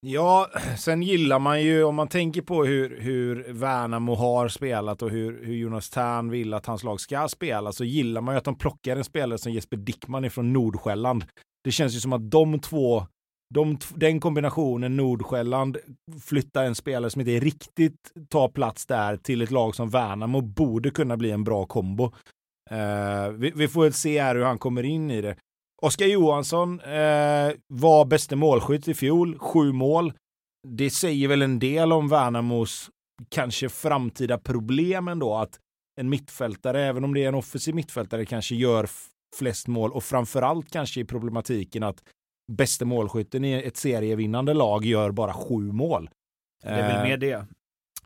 Ja, 0.00 0.50
sen 0.78 1.02
gillar 1.02 1.38
man 1.38 1.62
ju, 1.62 1.84
om 1.84 1.94
man 1.94 2.08
tänker 2.08 2.42
på 2.42 2.64
hur, 2.64 3.00
hur 3.00 3.52
Värnamo 3.52 4.14
har 4.14 4.48
spelat 4.48 5.02
och 5.02 5.10
hur, 5.10 5.44
hur 5.44 5.54
Jonas 5.54 5.90
Tern 5.90 6.30
vill 6.30 6.54
att 6.54 6.66
hans 6.66 6.84
lag 6.84 7.00
ska 7.00 7.28
spela, 7.28 7.72
så 7.72 7.84
gillar 7.84 8.20
man 8.20 8.34
ju 8.34 8.38
att 8.38 8.44
de 8.44 8.58
plockar 8.58 8.96
en 8.96 9.04
spelare 9.04 9.38
som 9.38 9.52
Jesper 9.52 9.76
Dickman 9.76 10.24
ifrån 10.24 10.52
Nordsjälland. 10.52 11.24
Det 11.64 11.72
känns 11.72 11.94
ju 11.94 12.00
som 12.00 12.12
att 12.12 12.30
de 12.30 12.60
två, 12.60 13.06
de, 13.54 13.78
den 13.94 14.20
kombinationen 14.20 14.96
Nordsjälland 14.96 15.76
flyttar 16.24 16.64
en 16.64 16.74
spelare 16.74 17.10
som 17.10 17.20
inte 17.20 17.40
riktigt 17.40 18.12
tar 18.28 18.48
plats 18.48 18.86
där 18.86 19.16
till 19.16 19.42
ett 19.42 19.50
lag 19.50 19.74
som 19.74 19.90
Värnamo 19.90 20.40
borde 20.40 20.90
kunna 20.90 21.16
bli 21.16 21.30
en 21.30 21.44
bra 21.44 21.66
kombo. 21.66 22.04
Eh, 22.70 23.28
vi, 23.28 23.52
vi 23.56 23.68
får 23.68 23.82
väl 23.82 23.92
se 23.92 24.22
här 24.22 24.34
hur 24.34 24.44
han 24.44 24.58
kommer 24.58 24.82
in 24.82 25.10
i 25.10 25.20
det. 25.20 25.36
Oskar 25.82 26.06
Johansson 26.06 26.80
eh, 26.80 27.52
var 27.68 28.04
bäste 28.04 28.36
målskytt 28.36 28.88
i 28.88 28.94
fjol, 28.94 29.38
sju 29.38 29.72
mål. 29.72 30.12
Det 30.68 30.90
säger 30.90 31.28
väl 31.28 31.42
en 31.42 31.58
del 31.58 31.92
om 31.92 32.08
Värnamos 32.08 32.90
kanske 33.28 33.68
framtida 33.68 34.38
problem 34.38 35.08
ändå, 35.08 35.34
att 35.34 35.58
en 36.00 36.08
mittfältare, 36.08 36.84
även 36.84 37.04
om 37.04 37.14
det 37.14 37.24
är 37.24 37.28
en 37.28 37.34
offensiv 37.34 37.74
mittfältare, 37.74 38.26
kanske 38.26 38.54
gör 38.54 38.88
flest 39.36 39.68
mål 39.68 39.92
och 39.92 40.04
framförallt 40.04 40.70
kanske 40.70 41.00
i 41.00 41.04
problematiken 41.04 41.82
att 41.82 42.02
bäste 42.52 42.84
målskytten 42.84 43.44
i 43.44 43.52
ett 43.52 43.76
serievinnande 43.76 44.54
lag 44.54 44.84
gör 44.84 45.10
bara 45.10 45.32
sju 45.32 45.72
mål. 45.72 46.10
Det 46.62 46.68
är 46.68 46.88
väl 46.88 46.96
Eh, 46.96 47.02
mer 47.02 47.16
det. 47.16 47.46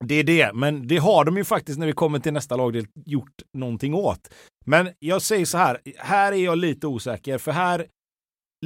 det 0.00 0.14
är 0.14 0.25
det, 0.25 0.52
men 0.54 0.87
det 0.87 0.97
har 0.97 1.25
de 1.25 1.37
ju 1.37 1.44
faktiskt 1.44 1.78
när 1.78 1.87
vi 1.87 1.92
kommer 1.92 2.18
till 2.18 2.32
nästa 2.32 2.56
lagdel 2.56 2.87
gjort 3.06 3.42
någonting 3.52 3.94
åt. 3.94 4.28
Men 4.64 4.88
jag 4.99 5.23
säger 5.23 5.44
så 5.44 5.59
här, 5.59 5.78
här 5.99 6.32
är 6.32 6.37
jag 6.44 6.59
lite 6.59 6.87
osäker, 6.87 7.38
för 7.38 7.52
här, 7.52 7.87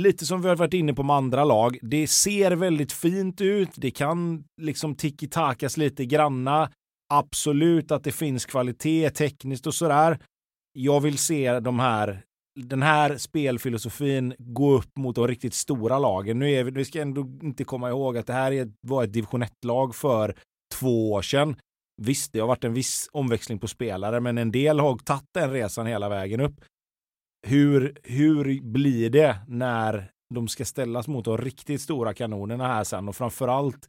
lite 0.00 0.26
som 0.26 0.43
vi 0.43 0.49
har 0.49 0.57
varit 0.57 0.75
inne 0.75 0.95
på 0.95 1.02
med 1.02 1.16
andra 1.16 1.45
lag, 1.45 1.78
det 1.83 2.07
ser 2.07 2.50
väldigt 2.52 2.93
fint 2.93 3.40
ut, 3.40 3.71
det 3.76 3.90
kan 3.90 4.45
liksom 4.61 4.95
tiki-takas 4.95 5.76
lite 5.76 6.04
granna, 6.04 6.71
absolut 7.14 7.90
att 7.93 8.04
det 8.04 8.12
finns 8.12 8.47
kvalitet 8.47 9.11
tekniskt 9.11 9.66
och 9.66 9.75
sådär. 9.75 10.19
Jag 10.73 11.00
vill 11.00 11.19
se 11.19 11.61
de 11.61 11.78
här 11.78 12.23
den 12.54 12.82
här 12.82 13.16
spelfilosofin 13.16 14.34
gå 14.38 14.73
upp 14.73 14.96
mot 14.96 15.16
de 15.16 15.28
riktigt 15.28 15.54
stora 15.54 15.99
lagen. 15.99 16.38
Nu 16.38 16.52
är 16.52 16.64
vi, 16.64 16.70
vi 16.70 16.84
ska 16.84 17.00
ändå 17.00 17.20
inte 17.42 17.64
komma 17.64 17.88
ihåg 17.88 18.18
att 18.18 18.26
det 18.26 18.32
här 18.32 18.73
var 18.80 19.04
ett 19.04 19.12
division 19.12 19.42
1-lag 19.42 19.94
för 19.94 20.34
två 20.75 21.12
år 21.12 21.23
sedan. 21.23 21.56
Visst, 22.02 22.32
det 22.32 22.40
har 22.40 22.46
varit 22.46 22.64
en 22.64 22.75
viss 22.75 23.08
omväxling 23.12 23.58
på 23.58 23.68
spelare, 23.68 24.20
men 24.20 24.38
en 24.38 24.52
del 24.52 24.80
har 24.80 24.99
tagit 24.99 25.28
den 25.34 25.52
resan 25.52 25.87
hela 25.87 26.08
vägen 26.08 26.40
upp. 26.40 26.61
hur, 27.46 27.99
hur 28.02 28.62
blir 28.62 29.11
det 29.11 29.37
när 29.49 30.11
de 30.34 30.49
ska 30.49 30.64
ställas 30.64 31.08
mot 31.08 31.25
de 31.25 31.38
riktigt 31.38 31.80
stora 31.80 32.14
kanonerna 32.14 32.66
här 32.66 32.84
sen 32.84 33.08
och 33.08 33.16
framförallt 33.16 33.88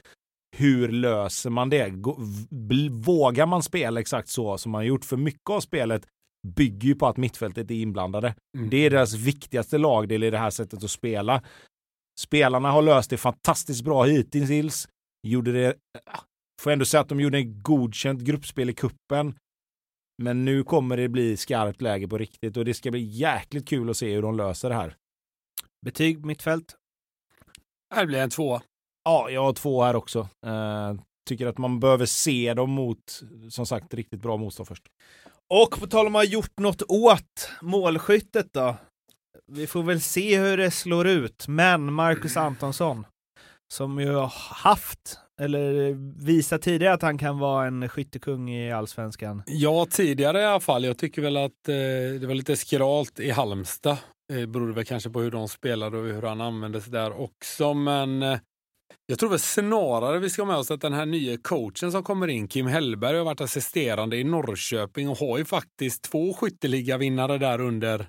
hur 0.57 0.91
löser 0.91 1.50
man 1.50 1.69
det? 1.69 1.93
Vågar 2.91 3.45
man 3.45 3.63
spela 3.63 4.00
exakt 4.00 4.29
så 4.29 4.57
som 4.57 4.72
man 4.72 4.86
gjort? 4.86 5.05
För 5.05 5.17
mycket 5.17 5.50
av 5.50 5.60
spelet 5.60 6.07
bygger 6.46 6.88
ju 6.88 6.96
på 6.96 7.08
att 7.08 7.18
mittfältet 7.18 7.72
är 7.72 7.75
inblandade. 7.75 8.36
Mm. 8.58 8.70
Det 8.70 8.78
är 8.78 8.90
deras 8.90 9.14
viktigaste 9.14 9.78
lagdel 9.78 10.24
i 10.24 10.30
det 10.30 10.38
här 10.38 10.50
sättet 10.50 10.84
att 10.84 10.92
spela. 10.92 11.44
Spelarna 12.20 12.72
har 12.72 12.82
löst 12.82 13.10
det 13.10 13.18
fantastiskt 13.18 13.84
bra 13.84 14.04
hittills. 14.04 14.88
Gjorde 15.28 15.52
det, 15.52 15.68
äh, 15.68 16.20
får 16.62 16.72
ändå 16.72 16.86
säga 16.86 17.02
att 17.02 17.10
de 17.10 17.20
gjorde 17.20 17.38
en 17.38 17.62
godkänt 17.62 18.22
gruppspel 18.22 18.70
i 18.70 18.74
kuppen. 18.74 19.36
Men 20.24 20.46
nu 20.46 20.64
kommer 20.64 20.98
det 20.98 21.10
bli 21.10 21.38
skarpt 21.38 21.82
läge 21.82 22.08
på 22.08 22.18
riktigt 22.18 22.58
och 22.58 22.66
det 22.66 22.74
ska 22.74 22.92
bli 22.92 23.04
jäkligt 23.04 23.68
kul 23.68 23.90
att 23.90 23.98
se 23.98 24.14
hur 24.14 24.22
de 24.22 24.38
löser 24.38 24.70
det 24.70 24.75
här. 24.75 24.96
Betyg 25.86 26.25
mittfält? 26.25 26.75
Det 27.96 28.06
blir 28.06 28.20
en 28.20 28.30
två. 28.30 28.62
Ja, 29.04 29.30
jag 29.30 29.44
har 29.44 29.54
två 29.54 29.84
här 29.84 29.96
också. 29.96 30.20
Uh, 30.46 31.02
tycker 31.30 31.48
att 31.48 31.58
man 31.58 31.80
behöver 31.80 32.06
se 32.06 32.54
dem 32.54 32.70
mot, 32.70 33.22
som 33.50 33.66
sagt, 33.66 33.94
riktigt 33.94 34.22
bra 34.22 34.38
motstånd 34.38 34.68
först. 34.68 34.84
Och 35.54 35.80
på 35.80 35.88
tal 35.88 36.08
om 36.08 36.16
att 36.16 36.20
ha 36.20 36.32
gjort 36.32 36.60
något 36.60 36.82
åt 36.82 37.50
målskyttet 37.62 38.48
då. 38.54 38.75
Vi 39.52 39.68
får 39.68 39.84
väl 39.84 40.02
se 40.02 40.40
hur 40.40 40.58
det 40.58 40.72
slår 40.72 41.08
ut, 41.08 41.48
men 41.48 41.94
Marcus 41.94 42.38
Antonsson 42.38 43.06
som 43.74 44.00
ju 44.00 44.12
har 44.12 44.34
haft, 44.56 45.20
eller 45.42 45.94
visat 46.25 46.62
tidigare 46.62 46.94
att 46.94 47.02
han 47.02 47.18
kan 47.18 47.40
vara 47.40 47.68
en 47.68 47.90
skyttekung 47.90 48.50
i 48.50 48.72
allsvenskan. 48.72 49.44
Ja, 49.46 49.88
tidigare 49.90 50.42
i 50.42 50.46
alla 50.46 50.60
fall. 50.60 50.86
Jag 50.86 50.98
tycker 50.98 51.22
väl 51.22 51.38
att 51.38 51.68
eh, 51.68 51.75
det 52.20 52.28
var 52.28 52.34
lite 52.34 52.56
skralt 52.56 53.20
i 53.20 53.32
Halmstad. 53.32 53.98
Eh, 54.34 54.38
det 54.38 54.48
berodde 54.48 54.74
väl 54.74 54.86
kanske 54.86 55.10
på 55.10 55.22
hur 55.22 55.32
de 55.32 55.48
spelade 55.48 55.98
och 55.98 56.06
hur 56.06 56.22
han 56.22 56.42
användes 56.42 56.86
där 56.86 57.22
också, 57.22 57.74
men 57.74 58.24
eh, 58.24 58.40
jag 59.06 59.20
tror 59.20 59.30
väl 59.30 59.39
snarare 59.39 60.20
vi 60.20 60.30
ska 60.30 60.42
ha 60.42 60.48
med 60.48 60.58
oss 60.58 60.72
att 60.72 60.82
den 60.82 60.94
här 60.94 61.06
nya 61.06 61.38
coachen 61.38 61.92
som 61.92 62.04
kommer 62.04 62.27
in, 62.27 62.48
Kim 62.48 62.68
Hellberg, 62.68 63.18
har 63.18 63.25
varit 63.25 63.42
assisterande 63.42 64.18
i 64.18 64.24
Norrköping 64.24 65.10
och 65.10 65.18
har 65.18 65.38
ju 65.38 65.46
faktiskt 65.46 66.01
två 66.01 66.34
skytteligavinnare 66.34 67.38
där 67.38 67.62
under 67.62 68.08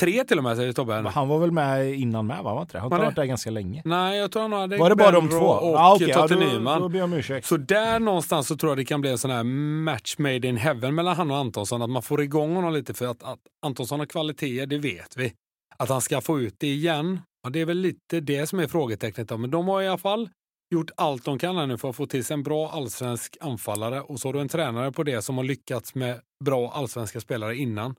Tre 0.00 0.24
till 0.24 0.38
och 0.38 0.44
med 0.44 0.56
säger 0.56 0.72
Tobbe. 0.72 0.94
Han 0.94 1.28
var 1.28 1.38
väl 1.38 1.52
med 1.52 1.94
innan 1.94 2.26
med 2.26 2.42
va? 2.42 2.54
Var 2.54 2.62
inte 2.62 2.72
det? 2.72 2.80
Han 2.80 2.92
har 2.92 2.98
varit 2.98 3.16
där 3.16 3.24
ganska 3.24 3.50
länge. 3.50 3.82
Nej, 3.84 4.18
jag 4.18 4.32
tror 4.32 4.42
han 4.42 4.52
hade 4.52 4.76
Var 4.76 4.90
det 4.90 4.96
bara 4.96 5.10
de 5.10 5.28
två? 5.28 5.36
och 5.36 5.76
ah, 5.76 5.94
okay. 5.94 6.12
Totte 6.12 6.34
ja, 6.34 6.40
Nyman. 6.40 6.80
Då, 6.80 6.88
då 6.88 7.04
om 7.04 7.12
ursäkt. 7.12 7.46
Så 7.46 7.56
där 7.56 8.00
någonstans 8.00 8.48
så 8.48 8.56
tror 8.56 8.70
jag 8.70 8.78
det 8.78 8.84
kan 8.84 9.00
bli 9.00 9.10
en 9.10 9.18
sån 9.18 9.30
här 9.30 9.44
match 9.84 10.14
made 10.18 10.48
in 10.48 10.56
heaven 10.56 10.94
mellan 10.94 11.16
han 11.16 11.30
och 11.30 11.36
Antonsson. 11.36 11.82
Att 11.82 11.90
man 11.90 12.02
får 12.02 12.22
igång 12.22 12.54
honom 12.54 12.72
lite 12.72 12.94
för 12.94 13.06
att, 13.06 13.22
att 13.22 13.38
Antonsson 13.62 13.98
har 13.98 14.06
kvaliteter, 14.06 14.66
det 14.66 14.78
vet 14.78 15.16
vi. 15.16 15.32
Att 15.76 15.88
han 15.88 16.00
ska 16.00 16.20
få 16.20 16.40
ut 16.40 16.54
det 16.58 16.66
igen, 16.66 17.20
ja, 17.42 17.50
det 17.50 17.60
är 17.60 17.64
väl 17.64 17.78
lite 17.78 18.20
det 18.20 18.46
som 18.46 18.58
är 18.58 18.66
frågetecknet. 18.66 19.28
Då. 19.28 19.36
Men 19.36 19.50
de 19.50 19.68
har 19.68 19.82
i 19.82 19.88
alla 19.88 19.98
fall 19.98 20.30
gjort 20.74 20.90
allt 20.96 21.24
de 21.24 21.38
kan 21.38 21.56
här 21.56 21.66
nu 21.66 21.78
för 21.78 21.90
att 21.90 21.96
få 21.96 22.06
till 22.06 22.24
sig 22.24 22.34
en 22.34 22.42
bra 22.42 22.70
allsvensk 22.70 23.36
anfallare 23.40 24.00
och 24.00 24.20
så 24.20 24.28
har 24.28 24.32
du 24.32 24.40
en 24.40 24.48
tränare 24.48 24.92
på 24.92 25.02
det 25.02 25.22
som 25.22 25.36
har 25.36 25.44
lyckats 25.44 25.94
med 25.94 26.20
bra 26.44 26.70
allsvenska 26.70 27.20
spelare 27.20 27.56
innan. 27.56 27.94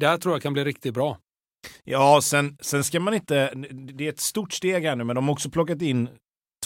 Det 0.00 0.06
här 0.06 0.18
tror 0.18 0.34
jag 0.34 0.42
kan 0.42 0.52
bli 0.52 0.64
riktigt 0.64 0.94
bra. 0.94 1.18
Ja, 1.84 2.20
sen, 2.22 2.56
sen 2.60 2.84
ska 2.84 3.00
man 3.00 3.14
inte, 3.14 3.54
det 3.72 4.06
är 4.06 4.08
ett 4.08 4.20
stort 4.20 4.52
steg 4.52 4.84
här 4.84 4.96
nu, 4.96 5.04
men 5.04 5.16
de 5.16 5.28
har 5.28 5.32
också 5.32 5.50
plockat 5.50 5.82
in 5.82 6.08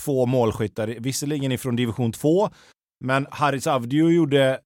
två 0.00 0.26
målskyttar, 0.26 0.88
visserligen 0.88 1.52
ifrån 1.52 1.76
division 1.76 2.12
2, 2.12 2.48
men 3.04 3.26
Haris 3.30 3.66
Avdiu 3.66 4.10
gjorde 4.10 4.60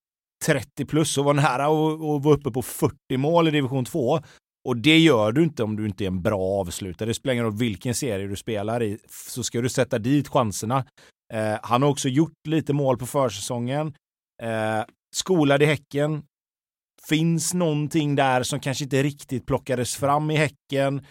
30 0.45 0.85
plus 0.85 1.19
och 1.19 1.25
var 1.25 1.35
nära 1.35 1.69
och, 1.69 2.23
var 2.23 2.33
uppe 2.33 2.51
på 2.51 2.63
40 2.63 3.17
mål 3.17 3.49
i 3.49 3.51
division 3.51 3.85
2. 3.85 4.21
Och 4.67 4.77
det 4.77 4.99
gör 4.99 5.33
du 5.33 5.43
inte 5.43 5.63
om 5.63 5.77
du 5.77 5.87
inte 5.87 6.05
är 6.05 6.07
en 6.07 6.23
bra 6.23 6.41
avslutare. 6.41 7.09
Det 7.09 7.15
spelar 7.15 7.33
ingen 7.33 7.45
roll 7.45 7.57
vilken 7.57 7.95
serie 7.95 8.27
du 8.27 8.37
spelar 8.37 8.83
i, 8.83 8.99
så 9.09 9.43
ska 9.43 9.61
du 9.61 9.69
sätta 9.69 9.99
dit 9.99 10.29
chanserna. 10.29 10.85
Eh, 11.35 11.59
han 11.63 11.83
har 11.83 11.89
också 11.89 12.09
gjort 12.09 12.47
lite 12.49 12.73
mål 12.73 12.99
på 12.99 13.07
försäsongen. 13.07 13.95
Eh, 14.43 14.85
skolad 15.17 15.63
i 15.63 15.67
Häcken. 15.67 16.23
Finns 17.09 17.55
någonting 17.55 18.15
där 18.15 18.43
som 18.43 18.61
kanske 18.61 18.85
inte 18.85 19.03
riktigt 19.03 19.47
plockades 19.47 19.97
fram 19.97 20.31
i 20.31 20.37
Häcken. 20.37 21.07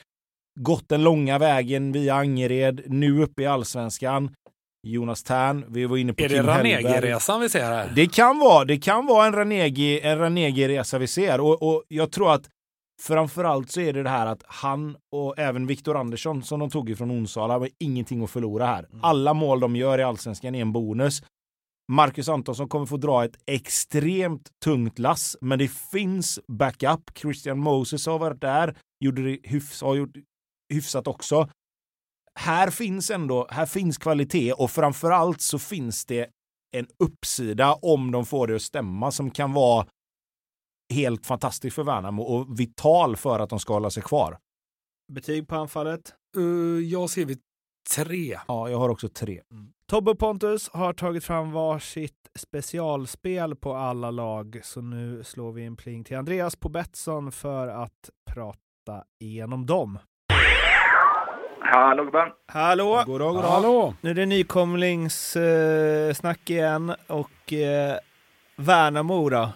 Gått 0.59 0.89
den 0.89 1.03
långa 1.03 1.39
vägen 1.39 1.91
via 1.91 2.15
Angered, 2.15 2.81
nu 2.87 3.23
uppe 3.23 3.41
i 3.41 3.45
allsvenskan. 3.45 4.35
Jonas 4.87 5.23
Tern, 5.23 5.65
vi 5.67 5.85
var 5.85 5.97
inne 5.97 6.13
på 6.13 6.23
Är 6.23 6.29
det 6.29 6.43
Ranegi-resan 6.43 7.41
vi 7.41 7.49
ser 7.49 7.63
här? 7.63 7.91
Det 7.95 8.07
kan 8.07 8.39
vara, 8.39 8.65
det 8.65 8.77
kan 8.77 9.05
vara 9.05 9.25
en 9.27 9.33
Ranegi-resa 9.33 10.97
vi 10.97 11.07
ser 11.07 11.41
och, 11.41 11.63
och 11.63 11.83
jag 11.87 12.11
tror 12.11 12.33
att 12.33 12.49
Framförallt 13.01 13.71
så 13.71 13.81
är 13.81 13.93
det 13.93 14.03
det 14.03 14.09
här 14.09 14.25
att 14.25 14.43
han 14.45 14.97
och 15.11 15.39
även 15.39 15.67
Viktor 15.67 15.97
Andersson 15.97 16.43
som 16.43 16.59
de 16.59 16.69
tog 16.69 16.89
ifrån 16.89 17.11
Onsala 17.11 17.53
har 17.53 17.69
ingenting 17.79 18.23
att 18.23 18.29
förlora 18.29 18.65
här. 18.65 18.83
Mm. 18.83 18.99
Alla 19.03 19.33
mål 19.33 19.59
de 19.59 19.75
gör 19.75 19.99
i 19.99 20.03
allsvenskan 20.03 20.55
är 20.55 20.61
en 20.61 20.73
bonus. 20.73 21.23
Marcus 21.91 22.29
Antonsson 22.29 22.69
kommer 22.69 22.85
få 22.85 22.97
dra 22.97 23.25
ett 23.25 23.37
extremt 23.45 24.49
tungt 24.63 24.99
lass, 24.99 25.37
men 25.41 25.59
det 25.59 25.67
finns 25.67 26.39
backup. 26.47 27.17
Christian 27.17 27.59
Moses 27.59 28.05
har 28.05 28.19
varit 28.19 28.41
där, 28.41 28.77
gjorde 28.99 29.23
det 29.23 29.39
hyfs, 29.43 29.81
har 29.81 29.95
gjort 29.95 30.17
hyfsat 30.73 31.07
också. 31.07 31.49
Här 32.39 32.69
finns 32.69 33.11
ändå, 33.11 33.47
här 33.49 33.65
finns 33.65 33.97
kvalitet 33.97 34.53
och 34.53 34.71
framförallt 34.71 35.41
så 35.41 35.59
finns 35.59 36.05
det 36.05 36.27
en 36.77 36.87
uppsida 36.99 37.73
om 37.73 38.11
de 38.11 38.25
får 38.25 38.47
det 38.47 38.55
att 38.55 38.61
stämma 38.61 39.11
som 39.11 39.31
kan 39.31 39.53
vara 39.53 39.85
helt 40.93 41.25
fantastisk 41.25 41.75
för 41.75 41.83
Värnamo 41.83 42.23
och 42.23 42.59
vital 42.59 43.15
för 43.15 43.39
att 43.39 43.49
de 43.49 43.59
ska 43.59 43.73
hålla 43.73 43.89
sig 43.89 44.03
kvar. 44.03 44.37
Betyg 45.13 45.47
på 45.47 45.55
anfallet? 45.55 46.13
Uh, 46.37 46.83
jag 46.83 47.09
ser 47.09 47.25
vi 47.25 47.37
tre. 47.95 48.39
Ja, 48.47 48.69
jag 48.69 48.77
har 48.77 48.89
också 48.89 49.09
tre. 49.09 49.41
Mm. 49.51 49.67
Tobbe 49.89 50.11
och 50.11 50.19
Pontus 50.19 50.69
har 50.69 50.93
tagit 50.93 51.23
fram 51.23 51.51
varsitt 51.51 52.29
specialspel 52.39 53.55
på 53.55 53.75
alla 53.75 54.11
lag, 54.11 54.59
så 54.63 54.81
nu 54.81 55.23
slår 55.23 55.51
vi 55.51 55.65
en 55.65 55.75
pling 55.75 56.03
till 56.03 56.17
Andreas 56.17 56.55
på 56.55 56.69
Betsson 56.69 57.31
för 57.31 57.67
att 57.67 58.09
prata 58.31 59.03
igenom 59.19 59.65
dem. 59.65 59.99
Hallå 61.59 62.03
gubben! 62.03 62.29
Hallå! 62.47 63.03
Goddag, 63.05 63.33
goddag. 63.33 63.49
Hallå! 63.49 63.93
Nu 64.01 64.09
är 64.09 64.13
det 64.13 64.25
nykomlingssnack 64.25 66.49
eh, 66.49 66.55
igen 66.55 66.95
och 67.07 67.53
eh, 67.53 67.97
Värnamo 68.55 69.29
då? 69.29 69.49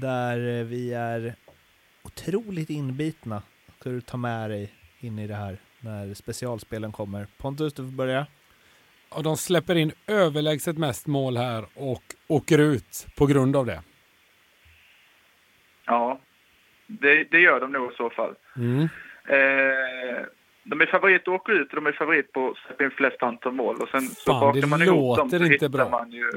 Där 0.00 0.58
eh, 0.58 0.64
vi 0.64 0.94
är 0.94 1.34
otroligt 2.02 2.70
inbitna. 2.70 3.42
Ska 3.80 3.90
du 3.90 4.00
ta 4.00 4.16
med 4.16 4.50
dig 4.50 4.72
in 5.00 5.18
i 5.18 5.26
det 5.26 5.34
här 5.34 5.58
när 5.80 6.14
specialspelen 6.14 6.92
kommer. 6.92 7.26
Pontus, 7.38 7.72
du 7.74 7.82
får 7.82 7.92
börja. 7.92 8.26
Ja, 9.10 9.22
de 9.22 9.36
släpper 9.36 9.74
in 9.74 9.92
överlägset 10.06 10.78
mest 10.78 11.06
mål 11.06 11.36
här 11.36 11.64
och 11.74 12.02
åker 12.28 12.58
ut 12.58 13.06
på 13.16 13.26
grund 13.26 13.56
av 13.56 13.66
det. 13.66 13.82
Ja, 15.86 16.20
det, 16.86 17.24
det 17.30 17.40
gör 17.40 17.60
de 17.60 17.72
nog 17.72 17.92
i 17.92 17.94
så 17.96 18.10
fall. 18.10 18.34
Mm. 18.56 18.80
Eh, 19.28 20.26
de 20.64 20.80
är 20.80 20.86
favorit 20.86 21.22
att 21.22 21.28
åka 21.28 21.52
ut 21.52 21.68
och 21.68 21.74
de 21.76 21.86
är 21.86 21.92
favorit 21.92 22.32
på 22.32 22.50
att 22.50 22.56
släppa 22.56 22.84
in 22.84 22.90
flest 22.90 23.22
antal 23.22 23.52
mål. 23.52 23.76
Och 23.76 23.88
sen 23.88 24.00
Fan, 24.00 24.14
så 24.14 24.30
bakar 24.40 24.66
man 24.66 24.82
ihop 24.82 25.16
dem 25.16 25.30
så 25.30 25.44
inte 25.44 25.68
bra. 25.68 25.88
man 25.88 26.12
ju 26.12 26.30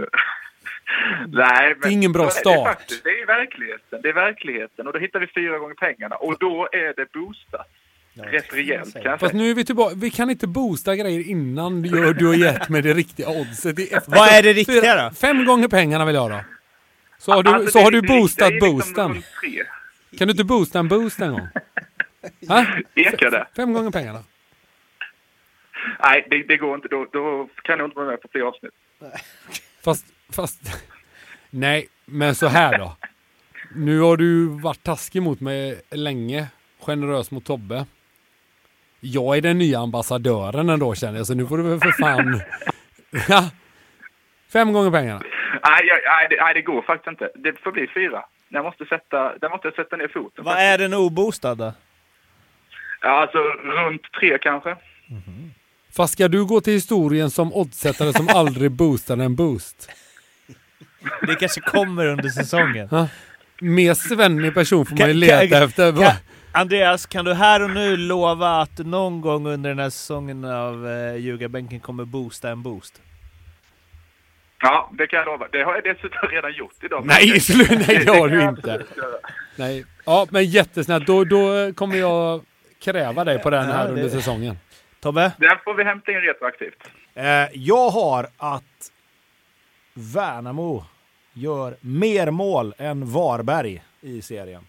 Nej, 1.27 1.69
men 1.69 1.79
det 1.81 1.87
är 1.87 1.91
ingen 1.91 2.11
bra 2.11 2.29
start. 2.29 2.43
Det 2.43 2.61
är, 2.61 2.65
faktiskt, 2.65 3.03
det 3.03 3.09
är 3.09 3.25
verkligheten. 3.25 4.01
Det 4.01 4.09
är 4.09 4.13
verkligheten. 4.13 4.87
Och 4.87 4.93
då 4.93 4.99
hittar 4.99 5.19
vi 5.19 5.27
fyra 5.27 5.57
gånger 5.57 5.75
pengarna. 5.75 6.15
Och 6.15 6.37
då 6.39 6.69
är 6.71 6.93
det 6.95 7.11
boostat. 7.11 7.67
Ja, 8.13 8.23
Rätt 8.31 8.53
rejält 8.53 8.93
kan 8.93 9.03
jag 9.03 9.19
Fast 9.19 9.33
nu 9.33 9.49
är 9.49 9.55
vi 9.55 9.65
tillbaka. 9.65 9.95
Vi 9.95 10.11
kan 10.11 10.29
inte 10.29 10.47
boosta 10.47 10.95
grejer 10.95 11.27
innan 11.29 11.81
du, 11.81 11.89
gör, 11.89 12.13
du 12.13 12.27
har 12.27 12.33
gett 12.33 12.69
mig 12.69 12.81
det 12.81 12.93
riktiga 12.93 13.29
oddset. 13.29 13.75
Det 13.75 14.07
Vad 14.07 14.29
är 14.29 14.43
det 14.43 14.53
riktiga 14.53 15.03
då? 15.03 15.15
Fem 15.15 15.45
gånger 15.45 15.67
pengarna 15.67 16.05
vill 16.05 16.15
jag 16.15 16.21
ha 16.21 16.29
då. 16.29 16.39
Så 17.17 17.31
har 17.31 17.43
du, 17.43 17.49
alltså, 17.49 17.71
så 17.71 17.79
har 17.79 17.91
du 17.91 18.01
boostat 18.01 18.51
liksom 18.51 18.71
boosten. 18.71 19.23
Kan 20.17 20.27
du 20.27 20.31
inte 20.31 20.43
boosta 20.43 20.79
en 20.79 20.87
boost 20.87 21.21
en 21.21 21.31
gång? 21.31 21.47
Ekar 22.95 23.31
det? 23.31 23.47
Fem 23.55 23.73
gånger 23.73 23.91
pengarna. 23.91 24.23
Nej, 26.03 26.27
det, 26.29 26.43
det, 26.43 26.57
går 26.57 26.75
inte. 26.75 26.87
Då, 26.87 27.07
då 27.13 27.49
kan 27.61 27.77
jag 27.77 27.87
inte 27.87 27.95
vara 27.95 28.07
med 28.07 28.21
på 28.21 28.27
fler 28.31 28.41
avsnitt. 28.41 28.73
Fast 29.83 30.05
Fast, 30.29 30.61
nej, 31.49 31.87
men 32.05 32.35
så 32.35 32.47
här 32.47 32.77
då. 32.77 32.97
Nu 33.75 33.99
har 33.99 34.17
du 34.17 34.47
varit 34.47 34.83
taskig 34.83 35.21
mot 35.21 35.39
mig 35.39 35.81
länge, 35.91 36.47
generös 36.81 37.31
mot 37.31 37.45
Tobbe. 37.45 37.85
Jag 38.99 39.37
är 39.37 39.41
den 39.41 39.57
nya 39.57 39.79
ambassadören 39.79 40.69
ändå 40.69 40.95
känner 40.95 41.17
jag, 41.17 41.27
så 41.27 41.33
nu 41.33 41.47
får 41.47 41.57
du 41.57 41.63
väl 41.63 41.79
för 41.79 41.91
fan... 41.91 42.41
Fem 44.53 44.73
gånger 44.73 44.91
pengarna. 44.91 45.21
Nej, 45.63 45.81
nej, 46.05 46.27
det, 46.29 46.35
nej, 46.43 46.53
det 46.53 46.61
går 46.61 46.81
faktiskt 46.81 47.07
inte. 47.07 47.29
Det 47.35 47.59
får 47.59 47.71
bli 47.71 47.87
fyra. 47.87 48.25
Jag 48.49 48.63
måste 48.65 48.85
sätta, 48.85 49.37
där 49.37 49.49
måste 49.49 49.67
jag 49.67 49.75
sätta 49.75 49.95
ner 49.95 50.07
foten. 50.07 50.43
Vad 50.43 50.57
är 50.57 50.77
den? 50.77 50.93
Ja, 53.01 53.09
alltså 53.09 53.37
runt 53.63 54.01
tre 54.19 54.37
kanske. 54.37 54.69
Mm 54.69 55.21
-hmm. 55.21 55.49
Fast 55.97 56.13
ska 56.13 56.27
du 56.27 56.45
gå 56.45 56.61
till 56.61 56.73
historien 56.73 57.29
som 57.29 57.53
oddsättare 57.53 58.13
som 58.13 58.27
aldrig 58.29 58.71
boostade 58.71 59.23
en 59.23 59.35
boost? 59.35 59.91
Det 61.21 61.35
kanske 61.35 61.61
kommer 61.61 62.05
under 62.05 62.29
säsongen. 62.29 62.87
Ja. 62.91 63.07
Mer 63.61 63.93
svennig 63.93 64.53
person 64.53 64.85
får 64.85 64.95
man 64.95 65.07
ju 65.07 65.13
leta 65.13 65.47
kan, 65.47 65.63
efter. 65.63 65.91
Kan, 65.91 66.11
Andreas, 66.51 67.05
kan 67.05 67.25
du 67.25 67.33
här 67.33 67.63
och 67.63 67.69
nu 67.69 67.97
lova 67.97 68.61
att 68.61 68.77
någon 68.77 69.21
gång 69.21 69.47
under 69.47 69.69
den 69.69 69.79
här 69.79 69.89
säsongen 69.89 70.45
av 70.45 70.87
eh, 70.87 71.15
Ljugarbänken 71.15 71.79
kommer 71.79 72.05
boosta 72.05 72.49
en 72.49 72.63
boost? 72.63 73.01
Ja, 74.61 74.91
det 74.97 75.07
kan 75.07 75.17
jag 75.17 75.25
lova. 75.25 75.47
Det 75.51 75.63
har 75.63 75.73
jag 75.73 75.83
dessutom 75.83 76.29
redan 76.29 76.53
gjort 76.53 76.83
idag. 76.83 77.05
Nej, 77.05 77.27
nej 77.87 78.05
det 78.05 78.11
har 78.11 78.27
du 78.27 78.41
inte. 78.41 78.83
Nej. 79.55 79.85
Ja, 80.05 80.27
men 80.29 80.45
jättesnällt. 80.45 81.07
Då, 81.07 81.23
då 81.23 81.73
kommer 81.73 81.95
jag 81.95 82.41
kräva 82.83 83.23
dig 83.23 83.39
på 83.39 83.49
den 83.49 83.65
här 83.65 83.85
ja, 83.85 83.89
under 83.89 84.09
säsongen. 84.09 84.57
Tobbe? 84.99 85.31
Den 85.37 85.57
får 85.63 85.73
vi 85.73 85.83
hämta 85.83 86.11
in 86.11 86.21
retroaktivt. 86.21 86.91
Eh, 87.15 87.25
jag 87.53 87.89
har 87.89 88.27
att 88.37 88.63
Värnamo 89.97 90.83
gör 91.33 91.75
mer 91.81 92.31
mål 92.31 92.73
än 92.77 93.05
Varberg 93.05 93.83
i 94.01 94.21
serien. 94.21 94.63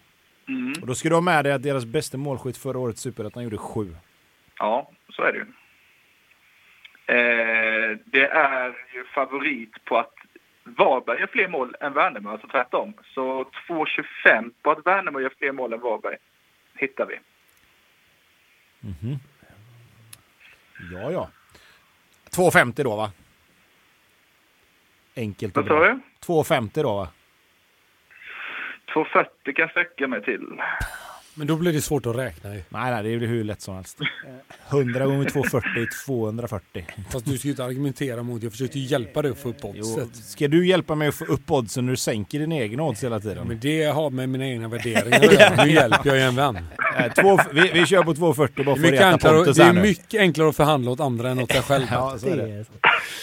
Mm. 0.47 0.73
Och 0.81 0.87
då 0.87 0.95
ska 0.95 1.09
du 1.09 1.15
ha 1.15 1.21
med 1.21 1.45
dig 1.45 1.53
att 1.53 1.63
deras 1.63 1.85
bästa 1.85 2.17
målskytt 2.17 2.57
förra 2.57 2.79
året 2.79 2.97
Superettan 2.97 3.43
gjorde 3.43 3.57
sju. 3.57 3.95
Ja, 4.57 4.91
så 5.09 5.21
är 5.21 5.33
det 5.33 5.37
ju. 5.37 5.45
Eh, 7.15 7.97
det 8.05 8.27
är 8.27 8.67
ju 8.93 9.03
favorit 9.03 9.85
på 9.85 9.97
att 9.97 10.13
Varberg 10.63 11.19
gör 11.19 11.27
fler 11.27 11.47
mål 11.47 11.75
än 11.79 11.93
Värnamo, 11.93 12.29
alltså 12.29 12.47
tvärtom. 12.47 12.93
Så 13.13 13.43
2,25 13.67 14.51
på 14.61 14.71
att 14.71 14.85
Värnamo 14.85 15.19
gör 15.19 15.33
fler 15.39 15.51
mål 15.51 15.73
än 15.73 15.79
Varberg 15.79 16.17
hittar 16.75 17.05
vi. 17.05 17.19
Mm 18.83 18.95
-hmm. 19.01 19.17
Ja, 20.93 21.11
ja. 21.11 21.29
2,50 22.31 22.83
då, 22.83 22.95
va? 22.95 23.11
Enkelt 25.19 25.57
och 25.57 25.67
Vad 25.67 25.79
bra. 25.79 25.99
2,50 26.25 26.83
då, 26.83 26.95
va? 26.95 27.07
2,40 28.93 29.25
kan 29.43 29.53
jag 29.55 29.69
sträcka 29.71 30.07
mig 30.07 30.23
till. 30.23 30.61
Men 31.39 31.47
då 31.47 31.55
blir 31.55 31.73
det 31.73 31.81
svårt 31.81 32.05
att 32.05 32.15
räkna 32.15 32.55
ju. 32.55 32.61
Nej, 32.69 32.91
nej, 32.91 33.03
det 33.03 33.17
blir 33.17 33.27
hur 33.27 33.43
lätt 33.43 33.61
som 33.61 33.75
helst. 33.75 33.97
100 34.69 35.05
gånger 35.05 35.29
240 35.29 35.69
är 35.81 36.05
240. 36.05 36.85
Fast 37.09 37.25
du 37.25 37.37
ska 37.37 37.47
ju 37.47 37.51
inte 37.51 37.63
argumentera 37.63 38.23
mot, 38.23 38.43
jag 38.43 38.51
försökte 38.51 38.79
ju 38.79 38.85
hjälpa 38.85 39.21
dig 39.21 39.31
att 39.31 39.37
få 39.37 39.49
upp 39.49 39.65
oddset. 39.65 40.15
Ska 40.15 40.47
du 40.47 40.67
hjälpa 40.67 40.95
mig 40.95 41.07
att 41.07 41.15
få 41.15 41.25
upp 41.25 41.51
oddsen 41.51 41.85
när 41.85 41.91
du 41.91 41.97
sänker 41.97 42.39
din 42.39 42.51
egen 42.51 42.79
odds 42.79 43.03
hela 43.03 43.19
tiden? 43.19 43.47
Men 43.47 43.59
det 43.59 43.83
har 43.83 44.09
med 44.09 44.29
mina 44.29 44.47
egna 44.47 44.67
värderingar 44.67 45.17
att 45.23 45.33
göra. 45.33 45.65
Nu 45.65 45.71
hjälper 45.71 46.09
jag 46.09 46.17
ju 46.17 46.23
en 46.23 46.35
vän. 46.35 46.57
Äh, 46.97 47.13
två, 47.13 47.39
vi, 47.51 47.71
vi 47.73 47.85
kör 47.85 48.03
på 48.03 48.13
240 48.13 48.65
bara 48.65 48.75
för 48.75 48.83
att 48.83 48.91
reta 48.91 49.17
Pontus 49.17 49.57
Det 49.57 49.63
är 49.63 49.73
mycket 49.73 50.19
enklare 50.19 50.49
att 50.49 50.55
förhandla 50.55 50.91
åt 50.91 50.99
andra 50.99 51.29
än 51.29 51.39
åt 51.39 51.49
dig 51.49 51.61
själv. 51.61 51.85
ja, 51.91 52.17
så 52.19 52.27
är 52.27 52.37
det. 52.37 52.65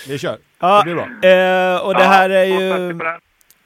Vi 0.09 0.19
kör. 0.19 0.39
Ja, 0.59 0.79
det 0.79 0.85
blir 0.85 0.95
bra. 0.95 1.05
Eh, 1.05 1.87
och 1.87 1.95
det 1.95 2.05
här 2.05 2.31
är 2.31 2.45
ju... 2.45 2.99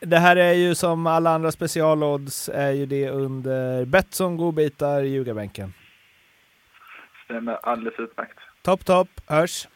Det 0.00 0.18
här 0.18 0.36
är 0.36 0.52
ju 0.52 0.74
som 0.74 1.06
alla 1.06 1.30
andra 1.30 1.52
specialodds 1.52 2.50
är 2.54 2.70
ju 2.70 2.86
det 2.86 3.10
under 3.10 3.84
Betsson, 3.84 4.36
godbitar, 4.36 5.02
ljugarbänken. 5.02 5.72
Stämmer 7.24 7.58
alldeles 7.62 7.94
utmärkt. 7.98 8.38
Topp, 8.62 8.84
topp. 8.84 9.08
Hörs. 9.26 9.68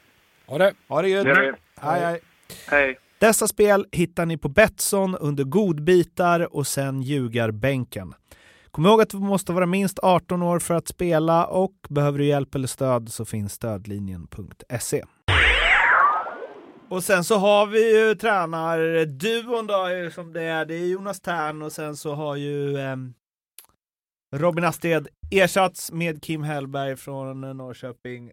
Ha 0.46 0.58
det. 0.58 0.74
Ha 0.88 1.02
det 1.02 1.08
gött. 1.08 1.26
Hej, 1.80 2.00
hej. 2.00 2.20
Hej. 2.68 2.98
Dessa 3.18 3.46
spel 3.46 3.86
hittar 3.92 4.26
ni 4.26 4.38
på 4.38 4.48
Betsson 4.48 5.16
under 5.16 5.44
godbitar 5.44 6.56
och 6.56 6.66
sen 6.66 7.02
ljugarbänken. 7.02 8.14
Kom 8.70 8.86
ihåg 8.86 9.00
att 9.00 9.10
du 9.10 9.16
måste 9.16 9.52
vara 9.52 9.66
minst 9.66 9.98
18 9.98 10.42
år 10.42 10.58
för 10.58 10.74
att 10.74 10.88
spela 10.88 11.46
och 11.46 11.74
behöver 11.88 12.18
du 12.18 12.24
hjälp 12.24 12.54
eller 12.54 12.68
stöd 12.68 13.12
så 13.12 13.24
finns 13.24 13.52
stödlinjen.se. 13.52 15.04
Och 16.94 17.04
sen 17.04 17.24
så 17.24 17.36
har 17.36 17.66
vi 17.66 17.98
ju 17.98 18.14
tränarduon 18.14 19.66
då 19.66 20.10
som 20.10 20.32
det 20.32 20.42
är. 20.42 20.64
Det 20.64 20.74
är 20.74 20.86
Jonas 20.86 21.20
Tern 21.20 21.62
och 21.62 21.72
sen 21.72 21.96
så 21.96 22.14
har 22.14 22.36
ju 22.36 22.78
eh, 22.78 22.96
Robin 24.36 24.64
Asted 24.64 25.08
ersatts 25.30 25.92
med 25.92 26.22
Kim 26.22 26.42
Hellberg 26.42 26.96
från 26.96 27.40
Norrköping. 27.40 28.32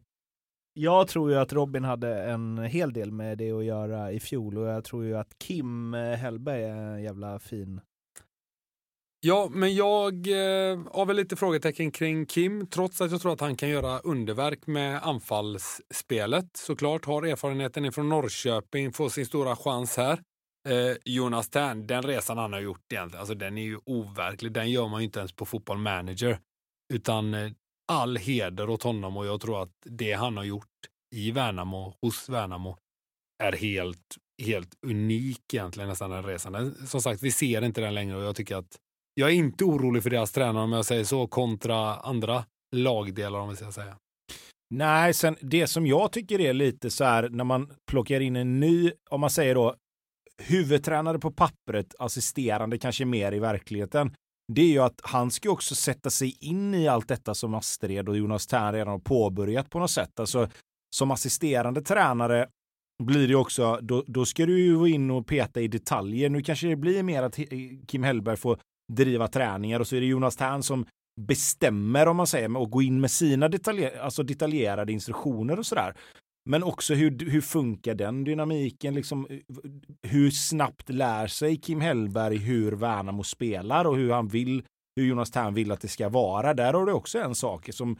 Jag 0.73 1.07
tror 1.07 1.31
ju 1.31 1.37
att 1.37 1.53
Robin 1.53 1.83
hade 1.83 2.23
en 2.23 2.57
hel 2.57 2.93
del 2.93 3.11
med 3.11 3.37
det 3.37 3.51
att 3.51 3.65
göra 3.65 4.11
i 4.11 4.19
fjol 4.19 4.57
och 4.57 4.67
jag 4.67 4.83
tror 4.83 5.05
ju 5.05 5.17
att 5.17 5.37
Kim 5.37 5.93
eh, 5.93 6.17
Hellberg 6.17 6.63
är 6.63 6.75
en 6.75 7.03
jävla 7.03 7.39
fin 7.39 7.81
Ja, 9.23 9.49
men 9.51 9.75
jag 9.75 10.27
eh, 10.27 10.79
har 10.91 11.05
väl 11.05 11.15
lite 11.15 11.35
frågetecken 11.35 11.91
kring 11.91 12.25
Kim, 12.25 12.67
trots 12.67 13.01
att 13.01 13.11
jag 13.11 13.21
tror 13.21 13.33
att 13.33 13.39
han 13.39 13.55
kan 13.55 13.69
göra 13.69 13.99
underverk 13.99 14.67
med 14.67 15.03
anfallsspelet. 15.03 16.57
Såklart 16.57 17.05
har 17.05 17.23
erfarenheten 17.23 17.91
från 17.91 18.09
Norrköping, 18.09 18.93
får 18.93 19.09
sin 19.09 19.25
stora 19.25 19.55
chans 19.55 19.97
här. 19.97 20.21
Eh, 20.69 20.97
Jonas 21.05 21.49
Tern, 21.49 21.87
den 21.87 22.03
resan 22.03 22.37
han 22.37 22.53
har 22.53 22.59
gjort 22.59 22.93
egentligen, 22.93 23.19
alltså 23.19 23.35
den 23.35 23.57
är 23.57 23.61
ju 23.61 23.79
overklig. 23.85 24.51
Den 24.51 24.71
gör 24.71 24.87
man 24.87 25.01
ju 25.01 25.05
inte 25.05 25.19
ens 25.19 25.33
på 25.33 25.45
fotboll 25.45 25.77
manager. 25.77 26.39
Utan 26.93 27.33
eh, 27.33 27.51
all 27.91 28.17
heder 28.17 28.69
åt 28.69 28.83
honom 28.83 29.17
och 29.17 29.25
jag 29.25 29.41
tror 29.41 29.63
att 29.63 29.73
det 29.85 30.13
han 30.13 30.37
har 30.37 30.43
gjort 30.43 30.67
i 31.15 31.31
Värnamo, 31.31 31.95
hos 32.01 32.29
Värnamo, 32.29 32.77
är 33.43 33.51
helt, 33.51 34.17
helt 34.43 34.75
unik 34.85 35.53
egentligen 35.53 35.89
nästan 35.89 36.09
den 36.09 36.23
resan. 36.23 36.75
Som 36.87 37.01
sagt, 37.01 37.23
vi 37.23 37.31
ser 37.31 37.61
inte 37.61 37.81
den 37.81 37.93
längre 37.93 38.17
och 38.17 38.23
jag 38.23 38.35
tycker 38.35 38.55
att 38.55 38.77
jag 39.13 39.29
är 39.29 39.33
inte 39.33 39.63
orolig 39.63 40.03
för 40.03 40.09
deras 40.09 40.31
tränare 40.31 40.63
om 40.63 40.71
jag 40.71 40.85
säger 40.85 41.03
så, 41.03 41.27
kontra 41.27 41.95
andra 41.95 42.45
lagdelar 42.75 43.39
om 43.39 43.49
vi 43.49 43.55
ska 43.55 43.71
säga. 43.71 43.97
Nej, 44.73 45.13
sen 45.13 45.35
det 45.41 45.67
som 45.67 45.87
jag 45.87 46.11
tycker 46.11 46.39
är 46.39 46.53
lite 46.53 46.89
så 46.89 47.03
här 47.03 47.29
när 47.29 47.43
man 47.43 47.71
plockar 47.91 48.19
in 48.19 48.35
en 48.35 48.59
ny, 48.59 48.91
om 49.09 49.21
man 49.21 49.29
säger 49.29 49.55
då 49.55 49.75
huvudtränare 50.43 51.19
på 51.19 51.31
pappret, 51.31 51.95
assisterande 51.99 52.77
kanske 52.77 53.05
mer 53.05 53.31
i 53.31 53.39
verkligheten. 53.39 54.15
Det 54.53 54.61
är 54.61 54.67
ju 54.67 54.79
att 54.79 55.01
han 55.03 55.31
ska 55.31 55.49
också 55.49 55.75
sätta 55.75 56.09
sig 56.09 56.37
in 56.39 56.73
i 56.73 56.87
allt 56.87 57.07
detta 57.07 57.33
som 57.33 57.53
Astrid 57.53 58.09
och 58.09 58.17
Jonas 58.17 58.47
Tern 58.47 58.73
redan 58.73 58.87
har 58.87 58.99
påbörjat 58.99 59.69
på 59.69 59.79
något 59.79 59.91
sätt. 59.91 60.19
Alltså 60.19 60.49
som 60.95 61.11
assisterande 61.11 61.81
tränare 61.81 62.47
blir 63.03 63.27
det 63.27 63.35
också, 63.35 63.79
då, 63.81 64.03
då 64.07 64.25
ska 64.25 64.45
du 64.45 64.59
ju 64.59 64.77
gå 64.77 64.87
in 64.87 65.11
och 65.11 65.27
peta 65.27 65.61
i 65.61 65.67
detaljer. 65.67 66.29
Nu 66.29 66.41
kanske 66.41 66.67
det 66.67 66.75
blir 66.75 67.03
mer 67.03 67.23
att 67.23 67.39
Kim 67.87 68.03
Hellberg 68.03 68.37
får 68.37 68.59
driva 68.95 69.27
träningar 69.27 69.79
och 69.79 69.87
så 69.87 69.95
är 69.95 70.01
det 70.01 70.07
Jonas 70.07 70.35
Tern 70.35 70.63
som 70.63 70.85
bestämmer 71.21 72.07
om 72.07 72.17
man 72.17 72.27
säger 72.27 72.57
och 72.57 72.71
gå 72.71 72.81
in 72.81 73.01
med 73.01 73.11
sina 73.11 73.49
detaljer, 73.49 73.99
alltså 73.99 74.23
detaljerade 74.23 74.93
instruktioner 74.93 75.59
och 75.59 75.65
sådär. 75.65 75.93
Men 76.49 76.63
också 76.63 76.93
hur, 76.93 77.29
hur 77.31 77.41
funkar 77.41 77.95
den 77.95 78.23
dynamiken? 78.23 78.93
Liksom, 78.93 79.27
hur 80.01 80.31
snabbt 80.31 80.89
lär 80.89 81.27
sig 81.27 81.57
Kim 81.57 81.81
Hellberg 81.81 82.37
hur 82.37 82.71
Värnamo 82.71 83.23
spelar 83.23 83.85
och 83.85 83.95
hur 83.95 84.11
han 84.11 84.27
vill, 84.27 84.63
hur 84.95 85.05
Jonas 85.05 85.31
Tern 85.31 85.53
vill 85.53 85.71
att 85.71 85.81
det 85.81 85.87
ska 85.87 86.09
vara? 86.09 86.53
Där 86.53 86.73
har 86.73 86.85
du 86.85 86.91
också 86.91 87.19
en 87.19 87.35
sak 87.35 87.69
som 87.73 87.97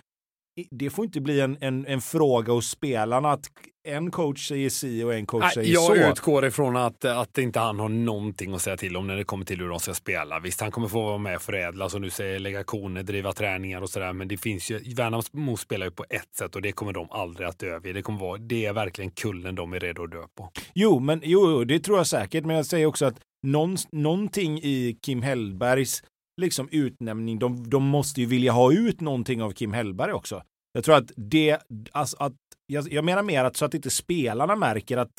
det 0.72 0.90
får 0.90 1.06
inte 1.06 1.22
bli 1.22 1.42
en, 1.42 1.58
en, 1.62 1.86
en 1.86 2.02
fråga 2.02 2.54
hos 2.54 2.70
spelarna 2.70 3.32
att 3.32 3.52
en 3.88 4.12
coach 4.12 4.48
säger 4.48 4.70
si 4.70 5.04
och 5.04 5.14
en 5.14 5.26
coach 5.26 5.44
Nej, 5.44 5.54
säger 5.54 5.74
jag 5.74 5.84
så. 5.84 5.96
Jag 5.96 6.12
utgår 6.12 6.46
ifrån 6.46 6.76
att, 6.76 7.06
att 7.06 7.38
inte 7.38 7.60
han 7.60 7.80
har 7.80 7.90
någonting 7.90 8.54
att 8.54 8.62
säga 8.62 8.78
till 8.78 8.98
om 8.98 9.08
när 9.08 9.16
det 9.16 9.24
kommer 9.24 9.46
till 9.46 9.60
hur 9.60 9.70
de 9.70 9.80
ska 9.80 9.94
spela. 9.94 10.40
Visst, 10.40 10.62
han 10.62 10.72
kommer 10.72 10.88
få 10.88 11.02
vara 11.02 11.18
med 11.18 11.36
och 11.36 11.42
förädla, 11.42 11.90
som 11.90 12.02
du 12.02 12.10
säger, 12.10 12.40
lägga 12.40 12.64
koner, 12.64 13.04
driva 13.04 13.34
träningar 13.34 13.82
och 13.82 13.90
sådär. 13.90 14.14
Men 14.14 14.28
det 14.28 14.38
finns 14.38 14.72
ju, 14.72 14.94
Värnamo 14.96 15.58
spelar 15.58 15.86
ju 15.86 15.92
på 15.92 16.06
ett 16.10 16.36
sätt 16.38 16.56
och 16.56 16.62
det 16.62 16.72
kommer 16.72 16.94
de 16.94 17.08
aldrig 17.12 17.48
att 17.48 17.64
överge. 17.64 17.94
Det, 17.94 18.02
kommer 18.02 18.20
vara, 18.20 18.38
det 18.38 18.66
är 18.66 18.74
verkligen 18.74 19.12
kullen 19.12 19.56
de 19.56 19.74
är 19.74 19.80
redo 19.80 20.04
att 20.04 20.12
dö 20.12 20.24
på. 20.38 20.52
Jo, 20.74 21.00
men 21.00 21.22
jo, 21.24 21.64
det 21.64 21.80
tror 21.80 21.98
jag 21.98 22.08
säkert. 22.08 22.46
Men 22.46 22.56
jag 22.56 22.66
säger 22.66 22.86
också 22.86 23.06
att 23.06 23.16
någon, 23.48 23.78
någonting 23.92 24.58
i 24.58 24.98
Kim 25.02 25.22
Hellbergs 25.22 26.04
liksom 26.38 26.70
utnämning, 26.72 27.40
de, 27.40 27.70
de 27.70 27.84
måste 27.84 28.22
ju 28.22 28.28
vilja 28.28 28.52
ha 28.52 28.74
ut 28.74 29.02
någonting 29.02 29.42
av 29.42 29.52
Kim 29.52 29.74
Hellberg 29.74 30.14
också. 30.14 30.44
Jag 30.74 30.84
tror 30.84 30.96
att 30.96 31.12
det, 31.16 31.58
alltså 31.92 32.18
att, 32.20 32.34
jag, 32.68 32.94
jag 32.94 33.06
menar 33.06 33.24
mer 33.24 33.44
att 33.44 33.58
så 33.58 33.66
att 33.66 33.74
inte 33.74 33.90
spelarna 33.90 34.56
märker 34.56 34.98
att 34.98 35.12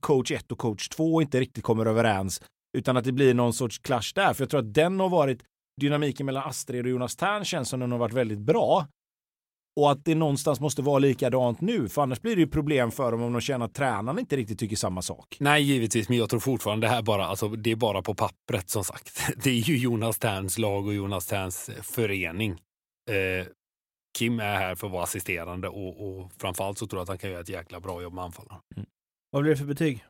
coach 0.00 0.30
1 0.30 0.52
och 0.52 0.58
coach 0.58 0.88
2 0.88 1.22
inte 1.22 1.40
riktigt 1.40 1.64
kommer 1.64 1.86
överens, 1.86 2.42
utan 2.78 2.96
att 2.96 3.04
det 3.04 3.12
blir 3.12 3.34
någon 3.34 3.52
sorts 3.52 3.78
clash 3.78 4.12
där. 4.14 4.34
För 4.34 4.42
jag 4.42 4.50
tror 4.50 4.60
att 4.60 4.74
den 4.74 5.00
har 5.00 5.08
varit, 5.08 5.42
dynamiken 5.80 6.26
mellan 6.26 6.48
Astrid 6.48 6.84
och 6.84 6.90
Jonas 6.90 7.16
Tern 7.16 7.44
känns 7.44 7.68
som 7.68 7.80
den 7.80 7.92
har 7.92 7.98
varit 7.98 8.14
väldigt 8.14 8.38
bra. 8.38 8.86
Och 9.76 9.90
att 9.90 10.04
det 10.04 10.14
någonstans 10.14 10.60
måste 10.60 10.82
vara 10.82 10.98
likadant 10.98 11.60
nu, 11.60 11.88
för 11.88 12.02
annars 12.02 12.20
blir 12.20 12.36
det 12.36 12.40
ju 12.40 12.48
problem 12.48 12.90
för 12.90 13.12
dem 13.12 13.22
om 13.22 13.32
de 13.32 13.40
känner 13.40 13.64
att 13.64 13.74
tränaren 13.74 14.18
inte 14.18 14.36
riktigt 14.36 14.58
tycker 14.58 14.76
samma 14.76 15.02
sak. 15.02 15.36
Nej, 15.40 15.62
givetvis, 15.62 16.08
men 16.08 16.18
jag 16.18 16.30
tror 16.30 16.40
fortfarande 16.40 16.86
det 16.86 16.90
här 16.90 17.02
bara, 17.02 17.26
alltså, 17.26 17.48
det 17.48 17.70
är 17.70 17.76
bara 17.76 18.02
på 18.02 18.14
pappret 18.14 18.70
som 18.70 18.84
sagt. 18.84 19.20
Det 19.44 19.50
är 19.50 19.54
ju 19.54 19.76
Jonas 19.76 20.18
Terns 20.18 20.58
lag 20.58 20.86
och 20.86 20.94
Jonas 20.94 21.26
Terns 21.26 21.70
förening. 21.82 22.50
Eh, 23.10 23.46
Kim 24.18 24.40
är 24.40 24.56
här 24.56 24.74
för 24.74 24.86
att 24.86 24.92
vara 24.92 25.02
assisterande 25.02 25.68
och, 25.68 26.08
och 26.08 26.32
framförallt 26.38 26.78
så 26.78 26.86
tror 26.86 26.98
jag 26.98 27.02
att 27.02 27.08
han 27.08 27.18
kan 27.18 27.30
göra 27.30 27.40
ett 27.40 27.48
jäkla 27.48 27.80
bra 27.80 28.02
jobb 28.02 28.14
med 28.14 28.24
anfallarna. 28.24 28.60
Mm. 28.76 28.86
Vad 29.30 29.42
blir 29.42 29.52
det 29.52 29.58
för 29.58 29.64
betyg? 29.64 30.04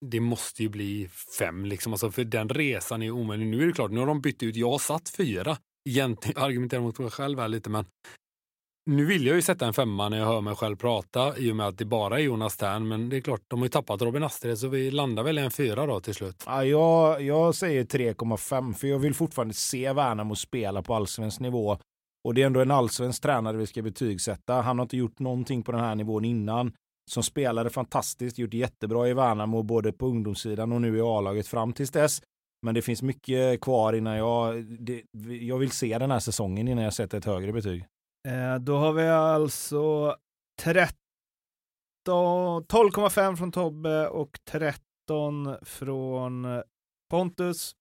Det 0.00 0.20
måste 0.20 0.62
ju 0.62 0.68
bli 0.68 1.08
fem, 1.38 1.64
liksom. 1.64 1.92
alltså, 1.92 2.10
för 2.10 2.24
den 2.24 2.48
resan 2.48 3.02
är 3.02 3.10
omöjlig. 3.10 3.46
Nu 3.46 3.62
är 3.62 3.66
det 3.66 3.72
klart, 3.72 3.90
nu 3.90 4.00
har 4.00 4.06
de 4.06 4.20
bytt 4.20 4.42
ut. 4.42 4.56
Jag 4.56 4.70
har 4.70 4.78
satt 4.78 5.08
fyra. 5.08 5.56
Egentligen 5.88 6.42
argumenterar 6.42 6.80
mot 6.80 6.98
mig 6.98 7.10
själv 7.10 7.38
här 7.38 7.48
lite, 7.48 7.70
men 7.70 7.84
nu 8.90 9.04
vill 9.04 9.26
jag 9.26 9.36
ju 9.36 9.42
sätta 9.42 9.66
en 9.66 9.72
femma 9.72 10.08
när 10.08 10.18
jag 10.18 10.26
hör 10.26 10.40
mig 10.40 10.54
själv 10.54 10.76
prata 10.76 11.38
i 11.38 11.52
och 11.52 11.56
med 11.56 11.66
att 11.66 11.78
det 11.78 11.84
bara 11.84 12.18
är 12.18 12.22
Jonas 12.22 12.56
Tern. 12.56 12.88
Men 12.88 13.08
det 13.08 13.16
är 13.16 13.20
klart, 13.20 13.40
de 13.48 13.58
har 13.58 13.66
ju 13.66 13.70
tappat 13.70 14.02
Robin 14.02 14.22
Astrid 14.22 14.58
så 14.58 14.68
vi 14.68 14.90
landar 14.90 15.22
väl 15.22 15.38
i 15.38 15.42
en 15.42 15.50
fyra 15.50 15.86
då 15.86 16.00
till 16.00 16.14
slut. 16.14 16.42
Ja, 16.46 16.64
jag, 16.64 17.22
jag 17.22 17.54
säger 17.54 17.84
3,5 17.84 18.72
för 18.72 18.88
jag 18.88 18.98
vill 18.98 19.14
fortfarande 19.14 19.54
se 19.54 19.92
Värnamo 19.92 20.34
spela 20.34 20.82
på 20.82 20.94
allsvensk 20.94 21.40
nivå. 21.40 21.78
Och 22.24 22.34
det 22.34 22.42
är 22.42 22.46
ändå 22.46 22.60
en 22.60 22.70
allsvensk 22.70 23.22
tränare 23.22 23.56
vi 23.56 23.66
ska 23.66 23.82
betygsätta. 23.82 24.54
Han 24.54 24.78
har 24.78 24.82
inte 24.84 24.96
gjort 24.96 25.18
någonting 25.18 25.62
på 25.62 25.72
den 25.72 25.80
här 25.80 25.94
nivån 25.94 26.24
innan. 26.24 26.72
Som 27.10 27.22
spelade 27.22 27.70
fantastiskt, 27.70 28.38
gjort 28.38 28.54
jättebra 28.54 29.08
i 29.08 29.14
Värnamo 29.14 29.62
både 29.62 29.92
på 29.92 30.06
ungdomssidan 30.06 30.72
och 30.72 30.80
nu 30.80 30.96
i 30.96 31.00
A-laget 31.00 31.46
fram 31.46 31.72
tills 31.72 31.90
dess. 31.90 32.22
Men 32.62 32.74
det 32.74 32.82
finns 32.82 33.02
mycket 33.02 33.60
kvar 33.60 33.92
innan 33.92 34.16
jag... 34.16 34.64
Det, 34.64 35.02
jag 35.40 35.58
vill 35.58 35.70
se 35.70 35.98
den 35.98 36.10
här 36.10 36.18
säsongen 36.18 36.68
innan 36.68 36.84
jag 36.84 36.94
sätter 36.94 37.18
ett 37.18 37.24
högre 37.24 37.52
betyg. 37.52 37.86
Eh, 38.28 38.54
då 38.54 38.76
har 38.76 38.92
vi 38.92 39.08
alltså 39.08 40.16
13, 40.60 40.96
12,5 42.08 43.36
från 43.36 43.52
Tobbe 43.52 44.08
och 44.08 44.38
13 44.50 45.56
från 45.62 46.62
Pontus. 47.10 47.72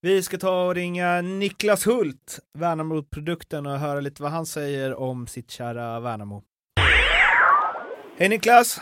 Vi 0.00 0.22
ska 0.22 0.38
ta 0.38 0.66
och 0.66 0.74
ringa 0.74 1.20
Niklas 1.20 1.86
Hult, 1.86 2.38
Värnamo-produkten, 2.58 3.66
och 3.66 3.78
höra 3.78 4.00
lite 4.00 4.22
vad 4.22 4.32
han 4.32 4.46
säger 4.46 4.94
om 4.94 5.26
sitt 5.26 5.50
kära 5.50 6.00
Värnamo. 6.00 6.42
Hej 8.18 8.28
Niklas! 8.28 8.80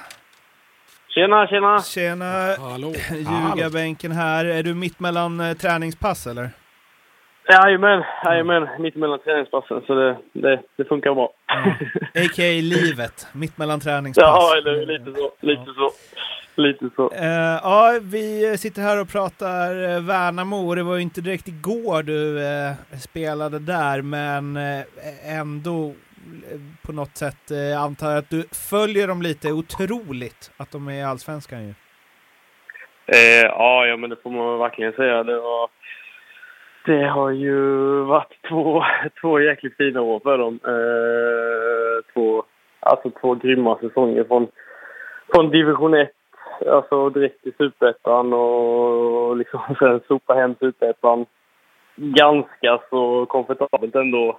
Tjena, 1.19 1.47
tjena! 1.47 1.83
Tjena! 1.83 2.55
Hallå! 2.59 2.93
Ljugarbänken 3.13 4.13
här. 4.13 4.45
Är 4.45 4.63
du 4.63 4.75
mitt 4.75 5.01
mellan 5.01 5.41
eh, 5.41 5.55
träningspass 5.57 6.27
eller? 6.27 6.51
Jajamän, 7.49 8.03
jajamän. 8.25 8.69
Mitt 8.79 8.97
emellan 8.97 9.19
träningspassen, 9.19 9.83
så 9.87 9.95
det, 9.95 10.17
det, 10.33 10.61
det 10.77 10.85
funkar 10.85 11.15
bra. 11.15 11.31
Ja. 11.47 11.55
A.k.a. 12.25 12.61
livet, 12.63 13.27
mitt 13.33 13.59
mellan 13.59 13.81
träningspass. 13.81 14.25
Ja, 14.25 14.57
eller 14.59 14.87
lite 14.87 15.21
så. 15.21 15.31
Lite 15.41 15.63
Ja. 15.67 15.73
så. 15.75 15.91
Lite 16.63 16.91
så. 16.97 17.11
Eh, 17.15 17.61
ja, 17.63 17.99
vi 18.03 18.57
sitter 18.59 18.83
här 18.83 19.01
och 19.01 19.09
pratar 19.09 19.89
eh, 19.95 20.01
Värnamo. 20.01 20.75
Det 20.75 20.83
var 20.83 20.97
ju 20.97 21.03
inte 21.03 21.21
direkt 21.21 21.49
igår 21.49 22.03
du 22.03 22.47
eh, 22.47 22.73
spelade 23.01 23.59
där, 23.59 24.03
men 24.03 24.57
eh, 24.57 25.39
ändå 25.39 25.93
på 26.87 26.93
något 26.93 27.17
sätt 27.17 27.51
eh, 27.51 27.83
antar 27.83 28.17
att 28.17 28.31
du 28.31 28.43
följer 28.71 29.09
dem 29.09 29.23
lite. 29.23 29.53
Otroligt 29.53 30.51
att 30.57 30.71
de 30.73 30.89
är 30.89 30.93
i 30.93 31.03
Allsvenskan 31.03 31.63
ju. 31.63 31.75
Eh, 33.07 33.47
ja, 33.47 33.87
ja, 33.87 33.97
men 33.97 34.11
det 34.11 34.17
får 34.23 34.31
man 34.31 34.59
verkligen 34.59 34.93
säga. 34.93 35.23
Det, 35.23 35.41
var, 35.41 35.71
det 36.87 37.07
har 37.07 37.31
ju 37.31 37.61
varit 38.03 38.49
två, 38.49 38.85
två 39.21 39.41
jäkligt 39.41 39.77
fina 39.77 40.01
år 40.01 40.21
för 40.21 40.39
dem. 40.39 40.61
Eh, 40.65 42.13
två, 42.13 42.45
alltså 42.81 43.11
två 43.11 43.35
grymma 43.35 43.79
säsonger 43.79 44.25
från, 44.25 44.47
från 45.35 45.51
division 45.51 45.95
1, 45.95 46.11
alltså 46.67 47.11
direkt 47.11 47.43
till 47.43 47.55
superettan 47.59 48.33
och 48.33 49.37
liksom 49.37 49.61
sen 49.79 50.01
sopa 50.09 50.35
hem 50.35 50.55
superettan 50.61 51.27
ganska 51.99 52.81
så 52.91 53.27
komfortabelt 53.27 53.95
ändå. 53.95 54.39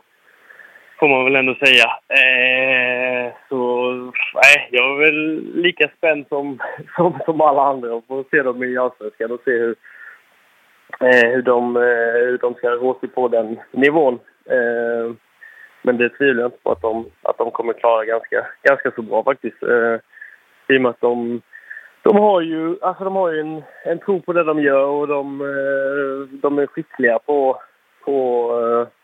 Får 1.00 1.08
man 1.08 1.26
väl 1.26 1.36
ändå 1.36 1.56
säga. 1.56 1.86
Eh, 2.20 3.34
så 3.50 3.92
nej, 4.34 4.70
jag 4.72 4.92
är 4.92 5.06
väl 5.06 5.42
lika 5.54 5.90
spänd 5.98 6.26
som, 6.30 6.60
som, 6.96 7.20
som 7.26 7.42
alla 7.42 7.62
andra 7.62 7.94
och 7.94 8.08
får 8.08 8.26
se 8.32 8.44
dem 8.44 8.64
i 8.64 8.78
Allsvenskan 8.78 9.32
och 9.32 9.42
se 9.46 9.52
hur, 9.52 9.76
eh, 11.00 11.30
hur, 11.30 11.42
de, 11.42 11.76
eh, 11.76 11.82
hur 12.26 12.38
de 12.38 12.54
ska 12.54 12.70
rå 12.70 13.00
sig 13.00 13.10
på 13.10 13.28
den 13.28 13.60
nivån. 13.72 14.20
Eh, 14.46 15.16
men 15.82 15.98
det 15.98 16.10
tvivlar 16.10 16.42
jag 16.42 16.48
inte 16.48 16.64
på 16.64 16.72
att 16.72 16.82
de, 16.82 17.06
att 17.22 17.38
de 17.38 17.52
kommer 17.52 17.74
klara 17.74 18.06
ganska, 18.06 18.48
ganska 18.64 18.92
så 18.92 19.02
bra 19.02 19.24
faktiskt. 19.24 19.64
Eh, 19.64 19.96
I 20.68 20.78
och 20.78 20.82
med 20.82 20.90
att 20.90 21.02
de, 21.02 21.42
de 22.02 22.18
har 22.18 22.42
ju, 22.42 22.78
alltså 22.82 23.04
de 23.04 23.16
har 23.16 23.32
ju 23.32 23.40
en, 23.40 23.64
en 23.86 24.00
tro 24.00 24.22
på 24.22 24.34
det 24.34 24.44
de 24.44 24.62
gör 24.62 24.86
och 24.86 25.08
de, 25.08 25.42
eh, 25.42 26.40
de 26.42 26.60
är 26.60 26.68
skickliga 26.68 27.20
på, 27.20 27.62
på, 28.06 28.52
eh, 28.62 28.99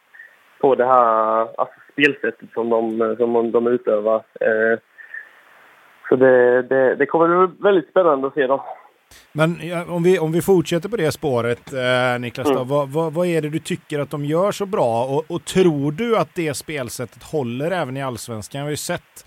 på 0.61 0.75
det 0.75 0.85
här 0.85 1.39
alltså 1.59 1.75
spelsättet 1.91 2.49
som 2.53 2.69
de, 2.69 3.15
som 3.17 3.51
de 3.51 3.67
utövar. 3.67 4.15
Eh, 4.15 4.79
så 6.09 6.15
det, 6.15 6.61
det, 6.61 6.95
det 6.95 7.05
kommer 7.05 7.47
bli 7.47 7.55
väldigt 7.63 7.89
spännande 7.89 8.27
att 8.27 8.33
se 8.33 8.47
dem. 8.47 8.59
Men 9.31 9.55
om, 9.89 10.03
vi, 10.03 10.19
om 10.19 10.31
vi 10.31 10.41
fortsätter 10.41 10.89
på 10.89 10.97
det 10.97 11.11
spåret, 11.11 11.73
eh, 11.73 12.19
Niklas, 12.19 12.47
då, 12.47 12.53
Mm. 12.55 12.67
vad, 12.67 12.89
vad, 12.89 13.13
vad 13.13 13.27
är 13.27 13.41
det 13.41 13.49
du 13.49 13.59
tycker 13.59 13.99
att 13.99 14.09
de 14.11 14.25
gör 14.25 14.51
så 14.51 14.65
bra? 14.65 15.03
Och, 15.05 15.23
och 15.31 15.45
tror 15.45 15.91
du 15.91 16.17
att 16.17 16.35
det 16.35 16.53
spelsättet 16.53 17.23
håller 17.23 17.71
även 17.71 17.97
i 17.97 18.03
allsvenskan? 18.03 18.59
Vi 18.61 18.63
har 18.63 18.69
ju 18.69 18.77
sett 18.77 19.25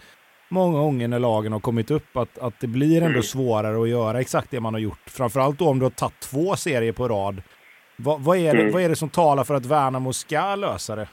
många 0.48 0.78
gånger 0.78 1.08
när 1.08 1.18
lagen 1.18 1.52
har 1.52 1.60
kommit 1.60 1.90
upp 1.90 2.16
att, 2.16 2.38
att 2.38 2.60
det 2.60 2.66
blir 2.66 2.96
ändå 2.96 3.08
Mm. 3.08 3.22
svårare 3.22 3.82
att 3.82 3.88
göra 3.88 4.20
exakt 4.20 4.50
det 4.50 4.60
man 4.60 4.74
har 4.74 4.80
gjort. 4.80 5.02
Framförallt 5.10 5.58
då 5.58 5.68
om 5.68 5.78
du 5.78 5.84
har 5.84 5.90
tagit 5.90 6.20
två 6.20 6.56
serier 6.56 6.92
på 6.92 7.08
rad. 7.08 7.42
Vad, 7.96 8.20
vad, 8.20 8.36
är 8.36 8.54
det, 8.54 8.60
Mm. 8.60 8.72
vad 8.72 8.82
är 8.82 8.88
det 8.88 8.96
som 8.96 9.08
talar 9.08 9.44
för 9.44 9.54
att 9.54 9.66
Värnamo 9.66 10.12
ska 10.12 10.54
lösa 10.54 10.96
det? 10.96 11.08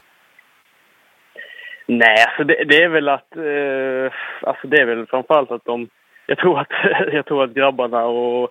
Nej, 1.86 2.24
alltså 2.26 2.44
det, 2.44 2.64
det 2.64 2.82
är 2.82 2.88
väl 2.88 3.08
att... 3.08 3.36
Eh, 3.36 4.12
alltså 4.48 4.66
det 4.66 4.80
är 4.80 4.84
väl 4.86 5.06
framförallt 5.06 5.50
att 5.50 5.64
de... 5.64 5.88
Jag 6.26 6.38
tror 6.38 6.60
att, 6.60 6.68
jag 7.12 7.26
tror 7.26 7.44
att 7.44 7.54
grabbarna 7.54 8.04
och 8.04 8.50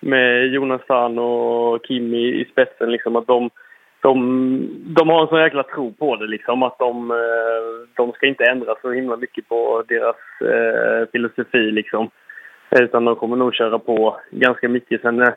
med 0.00 0.46
Jonathan 0.46 1.18
och 1.18 1.84
Kim 1.84 2.14
i, 2.14 2.40
i 2.40 2.44
spetsen, 2.52 2.90
liksom 2.90 3.16
att 3.16 3.26
de, 3.26 3.50
de, 4.00 4.14
de 4.96 5.08
har 5.08 5.22
en 5.22 5.28
sån 5.28 5.40
jäkla 5.40 5.62
tro 5.62 5.92
på 5.92 6.16
det, 6.16 6.26
liksom. 6.26 6.62
Att 6.62 6.78
de, 6.78 7.10
eh, 7.10 7.88
de 7.94 8.12
ska 8.12 8.26
inte 8.26 8.44
ändra 8.44 8.74
så 8.82 8.90
himla 8.92 9.16
mycket 9.16 9.48
på 9.48 9.84
deras 9.88 10.16
eh, 10.40 11.08
filosofi, 11.12 11.70
liksom. 11.70 12.10
Utan 12.70 13.04
de 13.04 13.16
kommer 13.16 13.36
nog 13.36 13.54
köra 13.54 13.78
på 13.78 14.20
ganska 14.30 14.68
mycket. 14.68 15.00
Sen, 15.00 15.22
eh, 15.22 15.32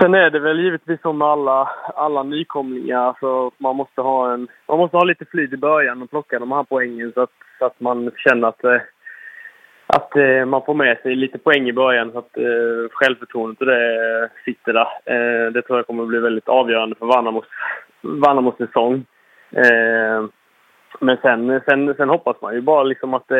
Sen 0.00 0.14
är 0.14 0.30
det 0.30 0.38
väl 0.38 0.60
givetvis 0.60 1.00
som 1.00 1.18
med 1.18 1.28
alla, 1.28 1.70
alla 1.94 2.22
nykomlingar. 2.22 3.16
Så 3.20 3.52
man, 3.58 3.76
måste 3.76 4.00
ha 4.00 4.32
en, 4.32 4.48
man 4.68 4.78
måste 4.78 4.96
ha 4.96 5.04
lite 5.04 5.24
flyt 5.24 5.52
i 5.52 5.56
början 5.56 6.02
och 6.02 6.10
plocka 6.10 6.38
de 6.38 6.52
här 6.52 6.62
poängen 6.62 7.12
så 7.12 7.20
att, 7.20 7.30
så 7.58 7.64
att 7.64 7.80
man 7.80 8.10
känner 8.16 8.48
att, 8.48 8.64
eh, 8.64 8.80
att 9.86 10.16
eh, 10.16 10.44
man 10.44 10.62
får 10.64 10.74
med 10.74 10.98
sig 11.02 11.16
lite 11.16 11.38
poäng 11.38 11.68
i 11.68 11.72
början 11.72 12.12
så 12.12 12.18
att 12.18 12.36
eh, 12.36 12.90
självförtroendet 12.90 13.60
och 13.60 13.66
det 13.66 14.30
sitter 14.44 14.72
där. 14.72 14.88
Eh, 15.04 15.52
det 15.52 15.62
tror 15.62 15.78
jag 15.78 15.86
kommer 15.86 16.06
bli 16.06 16.18
väldigt 16.18 16.48
avgörande 16.48 16.96
för 16.96 17.06
Värnamos, 17.06 17.44
Värnamos 18.00 18.56
säsong. 18.56 19.04
Men 21.00 21.16
sen, 21.22 21.60
sen, 21.68 21.94
sen 21.94 22.08
hoppas 22.08 22.36
man 22.40 22.54
ju 22.54 22.60
bara 22.60 22.82
liksom 22.82 23.14
att, 23.14 23.32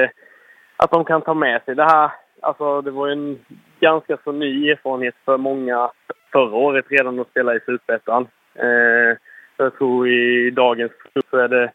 att 0.77 0.91
de 0.91 1.05
kan 1.05 1.23
ta 1.23 1.35
med 1.35 1.63
sig 1.65 1.75
det 1.75 1.85
här. 1.85 2.11
Alltså 2.43 2.81
det 2.81 2.91
var 2.91 3.07
ju 3.07 3.13
en 3.13 3.39
ganska 3.81 4.17
så 4.25 4.33
ny 4.33 4.71
erfarenhet 4.71 5.15
för 5.25 5.37
många 5.37 5.91
förra 6.35 6.57
året 6.57 6.85
redan 6.89 7.21
att 7.21 7.31
spela 7.31 7.55
i 7.55 7.61
Superettan. 7.61 8.27
Eh, 8.55 9.17
jag 9.57 9.79
tror 9.79 10.09
i 10.09 10.51
dagens 10.51 10.93
klubb 10.93 11.25
så 11.31 11.37
är 11.37 11.49
det, 11.49 11.73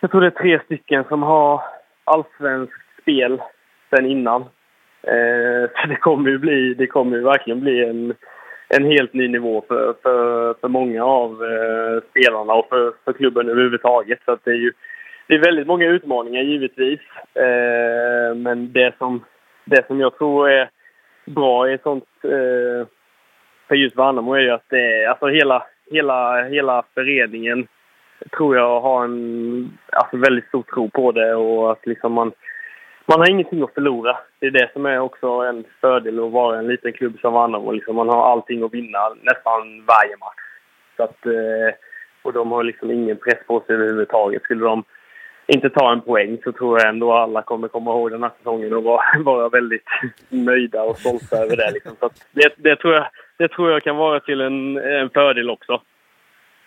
jag 0.00 0.10
tror 0.10 0.20
det 0.20 0.26
är 0.26 0.42
tre 0.42 0.60
stycken 0.64 1.04
som 1.08 1.22
har 1.22 1.62
allsvenskt 2.04 2.74
spel 3.02 3.42
sen 3.90 4.06
innan. 4.06 4.40
Eh, 5.02 5.70
så 5.76 5.88
det 5.88 5.96
kommer 6.00 6.30
ju 6.30 6.38
bli, 6.38 6.74
det 6.74 6.86
kommer 6.86 7.16
ju 7.16 7.22
verkligen 7.22 7.60
bli 7.60 7.84
en, 7.84 8.14
en 8.68 8.84
helt 8.84 9.12
ny 9.12 9.28
nivå 9.28 9.64
för, 9.68 9.94
för, 10.02 10.54
för 10.60 10.68
många 10.68 11.04
av 11.04 11.30
eh, 11.44 12.02
spelarna 12.10 12.52
och 12.52 12.68
för, 12.68 12.92
för 13.04 13.12
klubben 13.12 13.48
överhuvudtaget. 13.48 14.18
Så 14.24 14.32
att 14.32 14.44
det 14.44 14.50
är 14.50 14.62
ju 14.66 14.72
det 15.26 15.34
är 15.34 15.44
väldigt 15.44 15.66
många 15.66 15.86
utmaningar 15.86 16.42
givetvis. 16.42 17.00
Eh, 17.34 18.34
men 18.36 18.72
det 18.72 18.94
som, 18.98 19.24
det 19.64 19.86
som 19.86 20.00
jag 20.00 20.18
tror 20.18 20.50
är 20.50 20.70
bra 21.24 21.70
i 21.70 21.74
ett 21.74 21.82
sånt 21.82 22.04
eh, 22.24 22.86
för 23.70 23.76
just 23.76 23.96
Värnamo 23.96 24.34
är 24.34 24.40
ju 24.40 24.50
att 24.50 24.68
det 24.68 25.06
alltså 25.06 25.26
hela, 25.26 25.66
hela, 25.90 26.44
hela 26.44 26.84
föreningen 26.94 27.66
tror 28.36 28.56
jag 28.56 28.80
har 28.80 29.04
en 29.04 29.78
alltså 29.92 30.16
väldigt 30.16 30.48
stor 30.48 30.62
tro 30.62 30.90
på 30.90 31.12
det 31.12 31.34
och 31.34 31.72
att 31.72 31.86
liksom 31.86 32.12
man, 32.12 32.32
man 33.06 33.20
har 33.20 33.30
ingenting 33.30 33.62
att 33.62 33.74
förlora. 33.74 34.16
Det 34.38 34.46
är 34.46 34.50
det 34.50 34.70
som 34.72 34.86
är 34.86 34.98
också 34.98 35.26
en 35.26 35.64
fördel 35.80 36.24
att 36.24 36.32
vara 36.32 36.58
en 36.58 36.66
liten 36.66 36.92
klubb 36.92 37.18
som 37.20 37.32
Värnamo. 37.32 37.72
Liksom 37.72 37.96
man 37.96 38.08
har 38.08 38.32
allting 38.32 38.62
att 38.62 38.74
vinna 38.74 38.98
nästan 39.22 39.84
varje 39.86 40.16
match. 40.16 40.44
Så 40.96 41.02
att, 41.02 41.26
eh, 41.26 41.74
och 42.22 42.32
de 42.32 42.52
har 42.52 42.64
liksom 42.64 42.90
ingen 42.90 43.16
press 43.16 43.46
på 43.46 43.60
sig 43.60 43.74
överhuvudtaget. 43.74 44.42
Skulle 44.42 44.64
de 44.64 44.84
inte 45.46 45.70
ta 45.70 45.92
en 45.92 46.00
poäng 46.00 46.38
så 46.44 46.52
tror 46.52 46.78
jag 46.78 46.88
ändå 46.88 47.12
alla 47.12 47.42
kommer 47.42 47.68
komma 47.68 47.90
ihåg 47.90 48.10
den 48.10 48.22
här 48.22 48.32
säsongen 48.38 48.72
och 48.72 48.82
vara, 48.82 49.02
vara 49.24 49.48
väldigt 49.48 49.88
nöjda 50.28 50.82
och 50.82 50.98
stolta 50.98 51.36
över 51.36 51.56
det. 51.56 51.70
Liksom. 51.70 51.92
Så 52.00 52.06
att 52.06 52.26
det, 52.32 52.54
det, 52.56 52.76
tror 52.76 52.94
jag, 52.94 53.06
det 53.40 53.48
tror 53.48 53.70
jag 53.70 53.82
kan 53.82 53.96
vara 53.96 54.20
till 54.20 54.40
en, 54.40 54.76
en 54.76 55.10
fördel 55.10 55.50
också. 55.50 55.82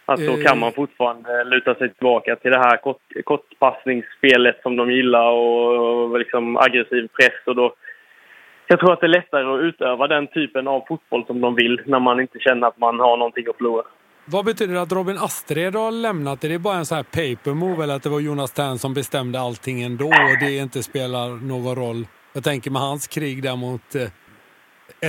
Att 0.06 0.20
då 0.20 0.34
Eh. 0.34 0.44
kan 0.46 0.60
man 0.60 0.72
fortfarande 0.72 1.44
luta 1.44 1.76
sig 1.76 1.94
tillbaka 1.94 2.36
till 2.36 2.52
det 2.52 2.58
här 2.58 2.78
kort, 2.78 3.02
kortpassningsspelet 3.26 4.58
som 4.64 4.76
de 4.76 4.92
gillar 4.92 5.30
och, 5.32 6.12
och 6.12 6.20
liksom 6.20 6.58
aggressiv 6.58 7.08
press. 7.08 7.40
Och 7.46 7.56
då, 7.56 7.76
jag 8.68 8.80
tror 8.80 8.94
att 8.94 9.00
det 9.00 9.06
är 9.06 9.18
lättare 9.20 9.46
att 9.56 9.62
utöva 9.62 10.08
den 10.08 10.28
typen 10.28 10.68
av 10.68 10.86
fotboll 10.88 11.26
som 11.28 11.42
de 11.42 11.56
vill 11.56 11.82
när 11.86 12.00
man 12.00 12.20
inte 12.20 12.40
känner 12.40 12.68
att 12.68 12.78
man 12.78 13.00
har 13.00 13.18
någonting 13.18 13.46
att 13.50 13.58
förlora. 13.58 13.84
Vad 14.26 14.46
betyder 14.46 14.74
det 14.74 14.82
att 14.82 14.92
Robin 14.92 15.18
Astrid 15.18 15.76
har 15.76 15.92
lämnat? 15.92 16.44
Är 16.44 16.50
det 16.50 16.60
bara 16.60 16.76
en 16.76 16.86
sån 16.86 16.96
här 16.96 17.04
paper 17.04 17.54
move 17.54 17.84
eller 17.84 17.96
att 17.96 18.04
det 18.04 18.10
var 18.10 18.20
Jonas 18.20 18.52
Tern 18.54 18.78
som 18.78 18.94
bestämde 18.94 19.40
allting 19.40 19.84
ändå 19.84 20.06
och 20.06 20.38
det 20.40 20.58
inte 20.58 20.84
spelar 20.84 21.28
någon 21.48 21.76
roll? 21.76 22.08
Jag 22.34 22.44
tänker 22.44 22.72
med 22.72 22.82
hans 22.82 23.08
krig 23.08 23.44
där 23.44 23.56
mot 23.56 23.96
eh, 23.96 24.02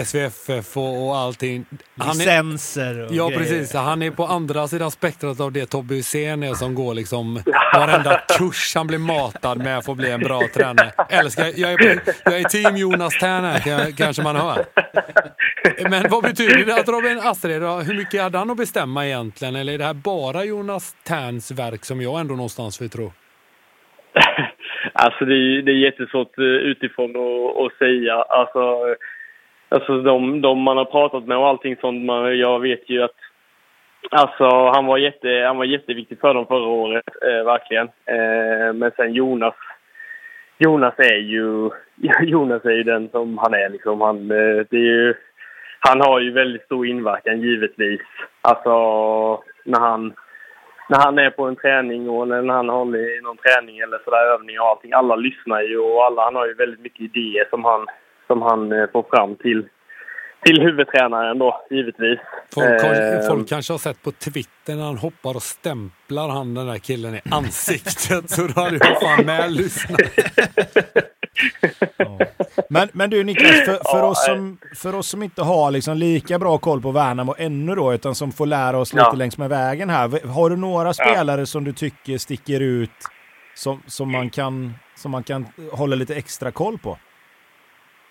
SVFF 0.04 0.76
och, 0.76 1.06
och 1.08 1.16
allting. 1.16 1.66
Han 1.98 2.16
Licenser 2.16 3.04
och 3.06 3.12
Ja, 3.14 3.26
grejer. 3.26 3.38
precis. 3.40 3.74
Han 3.74 4.02
är 4.02 4.10
på 4.10 4.24
andra 4.24 4.68
sidan 4.68 4.90
spektrat 4.90 5.40
av 5.40 5.52
det 5.52 5.66
Tobbe 5.66 5.94
Hysén 5.94 6.42
är 6.42 6.54
som 6.54 6.74
går 6.74 6.94
liksom 6.94 7.34
varenda 7.74 8.20
kurs 8.38 8.72
han 8.74 8.86
blir 8.86 8.98
matad 8.98 9.58
med 9.58 9.84
för 9.84 9.92
att 9.92 9.98
bli 9.98 10.10
en 10.10 10.20
bra 10.20 10.42
tränare. 10.54 10.92
Älskar, 11.08 11.52
jag 11.56 11.72
är, 11.72 11.76
på, 11.96 12.10
jag 12.24 12.40
är 12.40 12.44
team 12.44 12.76
Jonas 12.76 13.18
Tern 13.18 13.44
här, 13.44 13.58
kan- 13.58 13.92
kanske 13.92 14.22
man 14.22 14.36
hör. 14.36 14.64
Men 15.90 16.06
vad 16.10 16.22
betyder 16.22 16.64
det 16.66 16.74
att 16.74 16.88
Robin 16.88 17.18
Astrid, 17.22 17.62
hur 17.62 17.94
mycket 17.94 18.22
hade 18.22 18.38
han 18.38 18.50
att 18.50 18.56
bestämma 18.56 19.06
egentligen? 19.06 19.56
Eller 19.56 19.72
är 19.74 19.78
det 19.78 19.84
här 19.84 19.94
bara 19.94 20.44
Jonas 20.44 20.96
Terns 21.04 21.50
verk 21.50 21.84
som 21.84 22.00
jag 22.00 22.20
ändå 22.20 22.34
någonstans 22.34 22.82
vill 22.82 22.90
tro? 22.90 23.12
Alltså 24.96 25.24
det 25.24 25.34
är, 25.34 25.62
det 25.62 25.72
är 25.72 25.84
jättesvårt 25.84 26.38
eh, 26.38 26.44
utifrån 26.44 27.10
att, 27.10 27.56
att 27.62 27.78
säga. 27.78 28.14
Alltså, 28.14 28.60
alltså 29.74 30.02
de, 30.02 30.40
de 30.40 30.58
man 30.58 30.76
har 30.76 30.84
pratat 30.84 31.24
med 31.24 31.36
och 31.36 31.48
allting 31.48 31.76
sånt. 31.76 32.04
Man, 32.04 32.38
jag 32.38 32.60
vet 32.60 32.90
ju 32.90 33.02
att 33.02 33.16
alltså, 34.10 34.44
han, 34.74 34.86
var 34.86 34.98
jätte, 34.98 35.28
han 35.46 35.56
var 35.56 35.64
jätteviktig 35.64 36.20
för 36.20 36.34
dem 36.34 36.46
förra 36.46 36.68
året, 36.68 37.04
eh, 37.22 37.44
verkligen. 37.44 37.86
Eh, 37.86 38.72
men 38.74 38.90
sen 38.96 39.12
Jonas, 39.12 39.54
Jonas 40.58 40.94
är 40.98 41.16
ju 41.16 41.70
Jonas 42.22 42.64
är 42.64 42.70
ju 42.70 42.82
den 42.82 43.08
som 43.08 43.38
han 43.38 43.54
är. 43.54 43.68
Liksom. 43.68 44.00
Han, 44.00 44.30
eh, 44.30 44.66
det 44.70 44.76
är 44.76 44.90
ju, 45.00 45.14
han 45.80 46.00
har 46.00 46.20
ju 46.20 46.30
väldigt 46.32 46.64
stor 46.64 46.86
inverkan 46.86 47.40
givetvis. 47.40 48.00
Alltså 48.40 48.72
när 49.64 49.80
han 49.80 50.14
när 50.88 50.98
han 50.98 51.18
är 51.18 51.30
på 51.30 51.44
en 51.44 51.56
träning 51.56 52.08
och 52.08 52.28
när 52.28 52.52
han 52.52 52.68
håller 52.68 53.18
i 53.18 53.20
någon 53.20 53.36
träning 53.36 53.78
eller 53.78 53.98
sådär 54.04 54.32
övning 54.34 54.60
och 54.60 54.66
allting. 54.66 54.92
Alla 54.92 55.16
lyssnar 55.16 55.62
ju 55.62 55.78
och 55.78 56.04
alla, 56.04 56.22
han 56.22 56.34
har 56.34 56.46
ju 56.46 56.54
väldigt 56.54 56.80
mycket 56.80 57.00
idéer 57.00 57.46
som 57.50 57.64
han, 57.64 57.86
som 58.26 58.42
han 58.42 58.72
eh, 58.72 58.86
får 58.92 59.02
fram 59.10 59.36
till, 59.36 59.66
till 60.44 60.60
huvudtränaren 60.62 61.38
då, 61.38 61.60
givetvis. 61.70 62.18
Folk, 62.54 62.82
har, 62.82 62.94
Eh, 62.94 63.28
folk 63.28 63.48
kanske 63.48 63.72
har 63.72 63.78
sett 63.78 64.02
på 64.02 64.12
Twitter 64.12 64.74
när 64.74 64.84
han 64.84 64.98
hoppar 64.98 65.36
och 65.36 65.42
stämplar 65.42 66.28
han 66.28 66.54
den 66.54 66.66
där 66.66 66.78
killen 66.78 67.14
i 67.14 67.20
ansiktet. 67.30 68.30
Så 68.30 68.46
då 68.46 68.60
hade 68.60 68.76
jag 68.76 69.00
fan 69.00 69.26
med 69.26 69.52
lyssnat. 69.52 70.00
Men, 72.68 72.88
men 72.92 73.10
du 73.10 73.24
Niklas, 73.24 73.50
för, 73.50 73.64
för, 73.64 73.98
Ja, 73.98 74.04
oss 74.04 74.24
som, 74.24 74.58
för 74.74 74.94
oss 74.94 75.08
som 75.08 75.22
inte 75.22 75.42
har 75.42 75.70
liksom 75.70 75.96
lika 75.96 76.38
bra 76.38 76.58
koll 76.58 76.82
på 76.82 76.90
Värnamo 76.90 77.34
ännu 77.38 77.74
då, 77.74 77.94
utan 77.94 78.14
som 78.14 78.32
får 78.32 78.46
lära 78.46 78.78
oss 78.78 78.94
Ja. 78.94 79.04
lite 79.04 79.16
längs 79.16 79.38
med 79.38 79.48
vägen 79.48 79.90
här. 79.90 80.28
Har 80.28 80.50
du 80.50 80.56
några 80.56 80.94
spelare 80.94 81.46
som 81.46 81.64
du 81.64 81.72
tycker 81.72 82.18
sticker 82.18 82.60
ut 82.60 82.90
som, 83.54 83.82
som, 83.86 84.12
man 84.12 84.30
kan, 84.30 84.74
som 84.96 85.10
man 85.10 85.22
kan 85.22 85.46
hålla 85.72 85.96
lite 85.96 86.14
extra 86.14 86.50
koll 86.50 86.78
på? 86.78 86.98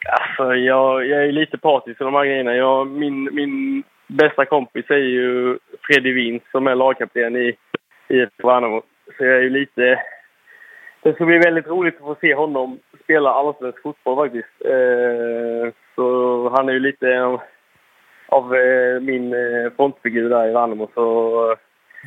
Alltså, 0.05 0.55
jag, 0.55 1.07
jag 1.07 1.25
är 1.25 1.31
lite 1.31 1.57
partisk 1.57 2.01
i 2.01 2.03
de 2.03 2.13
här 2.13 2.25
grejerna. 2.25 2.55
Jag, 2.55 2.87
min, 2.87 3.29
min 3.35 3.83
bästa 4.07 4.45
kompis 4.45 4.89
är 4.89 4.95
ju 4.95 5.57
Freddy 5.81 6.13
Wins 6.13 6.43
som 6.51 6.67
är 6.67 6.75
lagkapten 6.75 7.35
i 7.35 7.55
IFK 8.07 8.47
Värnamo. 8.47 8.81
Så 9.17 9.25
jag 9.25 9.37
är 9.37 9.41
ju 9.41 9.49
lite... 9.49 10.03
Det 11.01 11.13
ska 11.13 11.25
bli 11.25 11.37
väldigt 11.37 11.67
roligt 11.67 11.95
att 11.95 12.01
få 12.01 12.15
se 12.21 12.35
honom 12.35 12.79
spela 13.03 13.29
allsvensk 13.29 13.81
fotboll 13.81 14.15
faktiskt. 14.15 14.65
Eh, 14.65 15.73
så 15.95 16.49
han 16.49 16.69
är 16.69 16.73
ju 16.73 16.79
lite 16.79 17.21
av, 17.21 17.41
av 18.27 18.55
eh, 18.55 18.99
min 19.01 19.33
eh, 19.33 19.71
frontfigur 19.75 20.29
där 20.29 20.49
i 20.49 20.53
Värnamo. 20.53 20.89
Så 20.93 21.55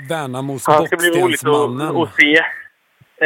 Värnamos 0.08 0.66
han 0.66 0.86
ska 0.86 0.96
bli 0.96 1.10
roligt 1.10 1.46
att, 1.46 1.96
att 1.96 2.14
se. 2.14 2.36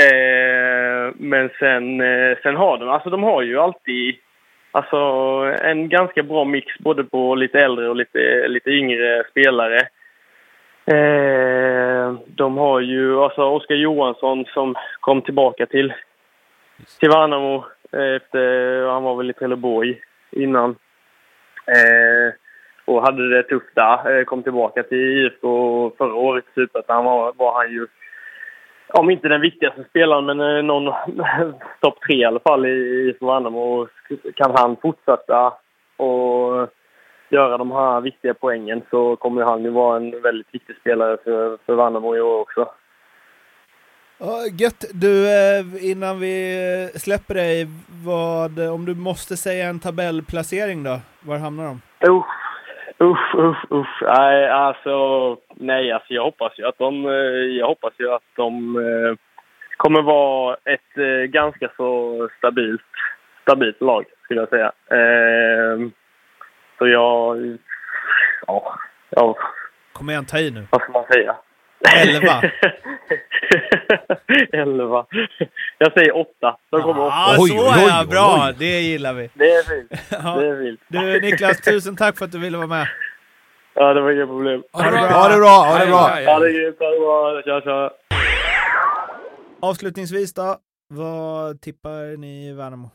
Eh, 0.04 1.14
men 1.16 1.50
sen, 1.59 2.00
eh, 2.00 2.38
sen 2.42 2.56
har 2.56 2.78
de, 2.78 2.88
alltså 2.88 3.11
de 3.11 3.22
har 3.22 3.42
ju 3.42 3.59
alltid 3.59 4.14
alltså, 4.70 4.96
en 5.62 5.88
ganska 5.88 6.22
bra 6.22 6.44
mix 6.44 6.78
både 6.78 7.04
på 7.04 7.35
lite 7.35 7.59
äldre 7.59 7.88
och 7.88 7.96
lite, 7.96 8.48
lite 8.48 8.70
yngre 8.70 9.24
spelare. 9.30 9.78
Eh, 10.85 12.12
de 12.26 12.56
har 12.59 12.80
ju 12.80 13.20
alltså 13.20 13.42
Oskar 13.42 13.74
Johansson 13.74 14.44
som 14.44 14.74
kom 15.00 15.22
tillbaka 15.22 15.66
till, 15.66 15.92
till 17.00 17.09
Värnamo 17.09 17.64
eh, 17.92 18.14
efter, 18.14 18.87
han 18.87 19.02
var 19.02 19.16
väl 19.16 19.30
i 19.30 19.33
Trelleborg 19.33 20.00
innan. 20.30 20.70
Eh, 21.66 22.35
och 22.85 23.02
hade 23.02 23.37
det 23.37 23.42
tufft 23.42 23.74
där. 23.74 24.18
Eh, 24.18 24.24
kom 24.24 24.42
tillbaka 24.42 24.83
till 24.83 24.98
IFK 24.98 25.92
förra 25.98 26.14
året 26.14 26.44
i 26.56 26.66
han, 26.88 27.04
var, 27.04 27.33
var 27.37 27.54
han 27.54 27.72
ju 27.72 27.87
om 28.92 29.11
inte 29.11 29.29
den 29.29 29.40
viktigaste 29.40 29.85
spelaren, 29.90 30.26
men 30.26 30.40
eh, 30.40 30.62
någon 30.62 30.85
topp 31.81 31.98
tre 32.07 32.16
i 32.16 32.24
alla 32.24 32.40
fall 32.40 32.66
i 32.66 33.16
Värnamo. 33.20 33.81
Och 33.81 33.88
Kan 34.35 34.53
han 34.57 34.76
fortsätta 34.76 35.53
och 35.96 36.68
göra 37.29 37.59
de 37.59 37.72
här 37.72 38.00
viktiga 38.00 38.35
poängen 38.35 38.83
så 38.90 39.16
kommer 39.16 39.42
han 39.42 39.62
ju 39.62 39.70
vara 39.70 39.96
en 39.96 40.22
väldigt 40.22 40.55
viktig 40.55 40.76
spelare 40.81 41.16
för, 41.24 41.59
för 41.66 41.74
Värnamo 41.74 42.16
i 42.16 42.20
år 42.20 42.40
också. 42.40 42.68
Ja, 44.18 44.46
gött. 44.59 44.85
Du, 44.92 45.29
eh, 45.29 45.90
innan 45.90 46.20
vi 46.20 46.35
eh, 46.94 46.98
släpper 46.98 47.35
dig, 47.35 47.66
vad, 48.05 48.59
om 48.59 48.85
du 48.85 48.94
måste 48.94 49.37
säga 49.37 49.68
en 49.68 49.81
tabellplacering 49.81 50.83
då? 50.83 51.00
Var 51.20 51.38
hamnar 51.38 51.64
de? 51.64 51.81
Usch, 52.09 52.49
usch, 53.02 53.34
usch, 53.34 53.64
usch. 53.72 54.02
Nej, 54.02 54.48
alltså, 54.48 55.36
nej, 55.54 55.92
alltså 55.92 56.14
jag 56.14 56.22
hoppas 56.24 56.52
ju 56.58 56.66
att 56.66 56.78
de, 56.78 57.06
eh, 57.06 57.58
jag 57.58 57.66
hoppas 57.66 57.92
ju 57.98 58.12
att 58.12 58.22
de 58.36 58.76
eh, 58.76 59.14
kommer 59.76 60.02
vara 60.02 60.56
ett 60.64 60.98
eh, 60.98 61.24
ganska 61.30 61.68
så 61.76 62.28
stabilt, 62.38 62.82
stabilt 63.42 63.80
lag, 63.80 64.04
skulle 64.24 64.40
jag 64.40 64.48
säga. 64.48 64.72
Eh, 64.90 65.88
så 66.78 66.86
jag, 66.88 67.36
ja, 68.46 68.74
ja, 69.10 69.36
Kom 69.92 70.10
igen, 70.10 70.24
ta 70.24 70.38
i 70.38 70.50
nu. 70.50 70.66
vad 70.70 70.82
ska 70.82 70.92
man 70.92 71.04
säga? 71.12 71.36
Elva. 71.88 72.43
Elva. 74.53 75.07
Jag 75.79 75.93
säger 75.93 76.16
åtta. 76.16 76.57
De 76.71 76.83
kommer 76.83 77.01
åtta. 77.07 77.14
Ja, 77.14 77.37
Oj, 77.38 77.49
så 77.51 77.55
oj, 77.57 77.69
är 77.90 78.01
oj, 78.03 78.07
bra! 78.07 78.47
oj. 78.49 78.55
Det 78.59 78.81
gillar 78.81 79.14
vi. 79.14 79.31
Det 79.35 79.51
är 79.51 79.62
fint. 79.62 80.01
Ja. 80.11 80.37
Det 80.40 80.47
är 80.49 80.64
fint. 80.64 80.81
Du 80.88 81.21
Niklas, 81.21 81.61
tusen 81.61 81.97
tack 81.97 82.19
för 82.19 82.25
att 82.25 82.33
du 82.33 82.38
ville 82.38 82.57
vara 82.57 82.66
med. 82.66 82.88
Ja, 83.75 83.95
det 83.95 84.01
var 84.01 84.11
inga 84.12 84.27
problem. 84.27 84.62
Ha 84.73 84.83
det 84.85 84.90
bra! 84.90 84.99
Ha 85.01 85.29
det 85.29 85.37
bra, 85.37 85.49
ha 85.49 85.79
det 85.79 85.87
bra. 85.87 86.21
Ja, 86.23 86.38
det 86.38 86.53
grymt. 86.53 86.77
Ha 86.79 86.90
det 86.90 87.01
bra. 87.01 87.43
Tja, 87.45 87.61
tja. 87.61 87.90
Avslutningsvis 89.62 90.35
då, 90.35 90.57
vad 90.95 91.61
tippar 91.61 92.16
ni 92.16 92.53
Värnamo? 92.53 92.90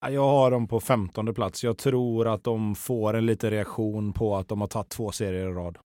Ja, 0.00 0.10
Jag 0.10 0.22
har 0.28 0.50
dem 0.50 0.68
på 0.68 0.80
15 0.80 1.34
plats. 1.34 1.64
Jag 1.64 1.78
tror 1.78 2.28
att 2.34 2.44
de 2.44 2.74
får 2.74 3.14
en 3.14 3.26
liten 3.26 3.50
reaktion 3.50 4.12
på 4.12 4.36
att 4.36 4.48
de 4.48 4.60
har 4.60 4.68
tagit 4.68 4.88
två 4.90 5.10
serier 5.12 5.48
i 5.50 5.52
rad. 5.52 5.78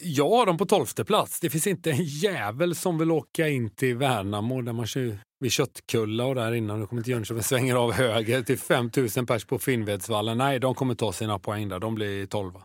Jag 0.00 0.28
har 0.28 0.46
dem 0.46 0.58
på 0.58 0.66
tolfte 0.66 1.04
plats. 1.04 1.40
Det 1.40 1.50
finns 1.50 1.66
inte 1.66 1.90
en 1.90 2.04
jävel 2.04 2.74
som 2.74 2.98
vill 2.98 3.10
åka 3.10 3.48
in 3.48 3.70
till 3.70 3.96
Värnamo 3.96 4.62
där 4.62 4.72
man 4.72 4.86
kör 4.86 5.18
vid 5.40 5.52
Köttkulla 5.52 6.24
och 6.24 6.34
där 6.34 6.54
innan. 6.54 6.80
Nu 6.80 6.86
kommer 6.86 7.02
till 7.02 7.12
Jönköping 7.12 7.42
svänger 7.42 7.74
av 7.74 7.92
höger 7.92 8.42
till 8.42 8.58
5000 8.58 9.26
pers 9.26 9.44
på 9.44 9.58
Finnvedsvallen. 9.58 10.38
Nej, 10.38 10.60
de 10.60 10.74
kommer 10.74 10.94
ta 10.94 11.12
sina 11.12 11.38
poäng 11.38 11.68
där. 11.68 11.78
De 11.78 11.94
blir 11.94 12.26
tolva. 12.26 12.62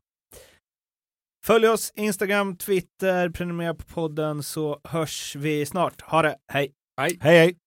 Följ 1.46 1.68
oss 1.68 1.94
Instagram, 1.96 2.58
Twitter, 2.58 3.30
prenumerera 3.30 3.74
på 3.74 3.86
podden 3.86 4.44
så 4.44 4.80
hörs 4.84 5.36
vi 5.36 5.66
snart. 5.66 6.02
Ha 6.02 6.22
det, 6.22 6.36
hej! 6.54 6.72
Hej! 6.98 7.18
Hej 7.22 7.38
hej! 7.38 7.58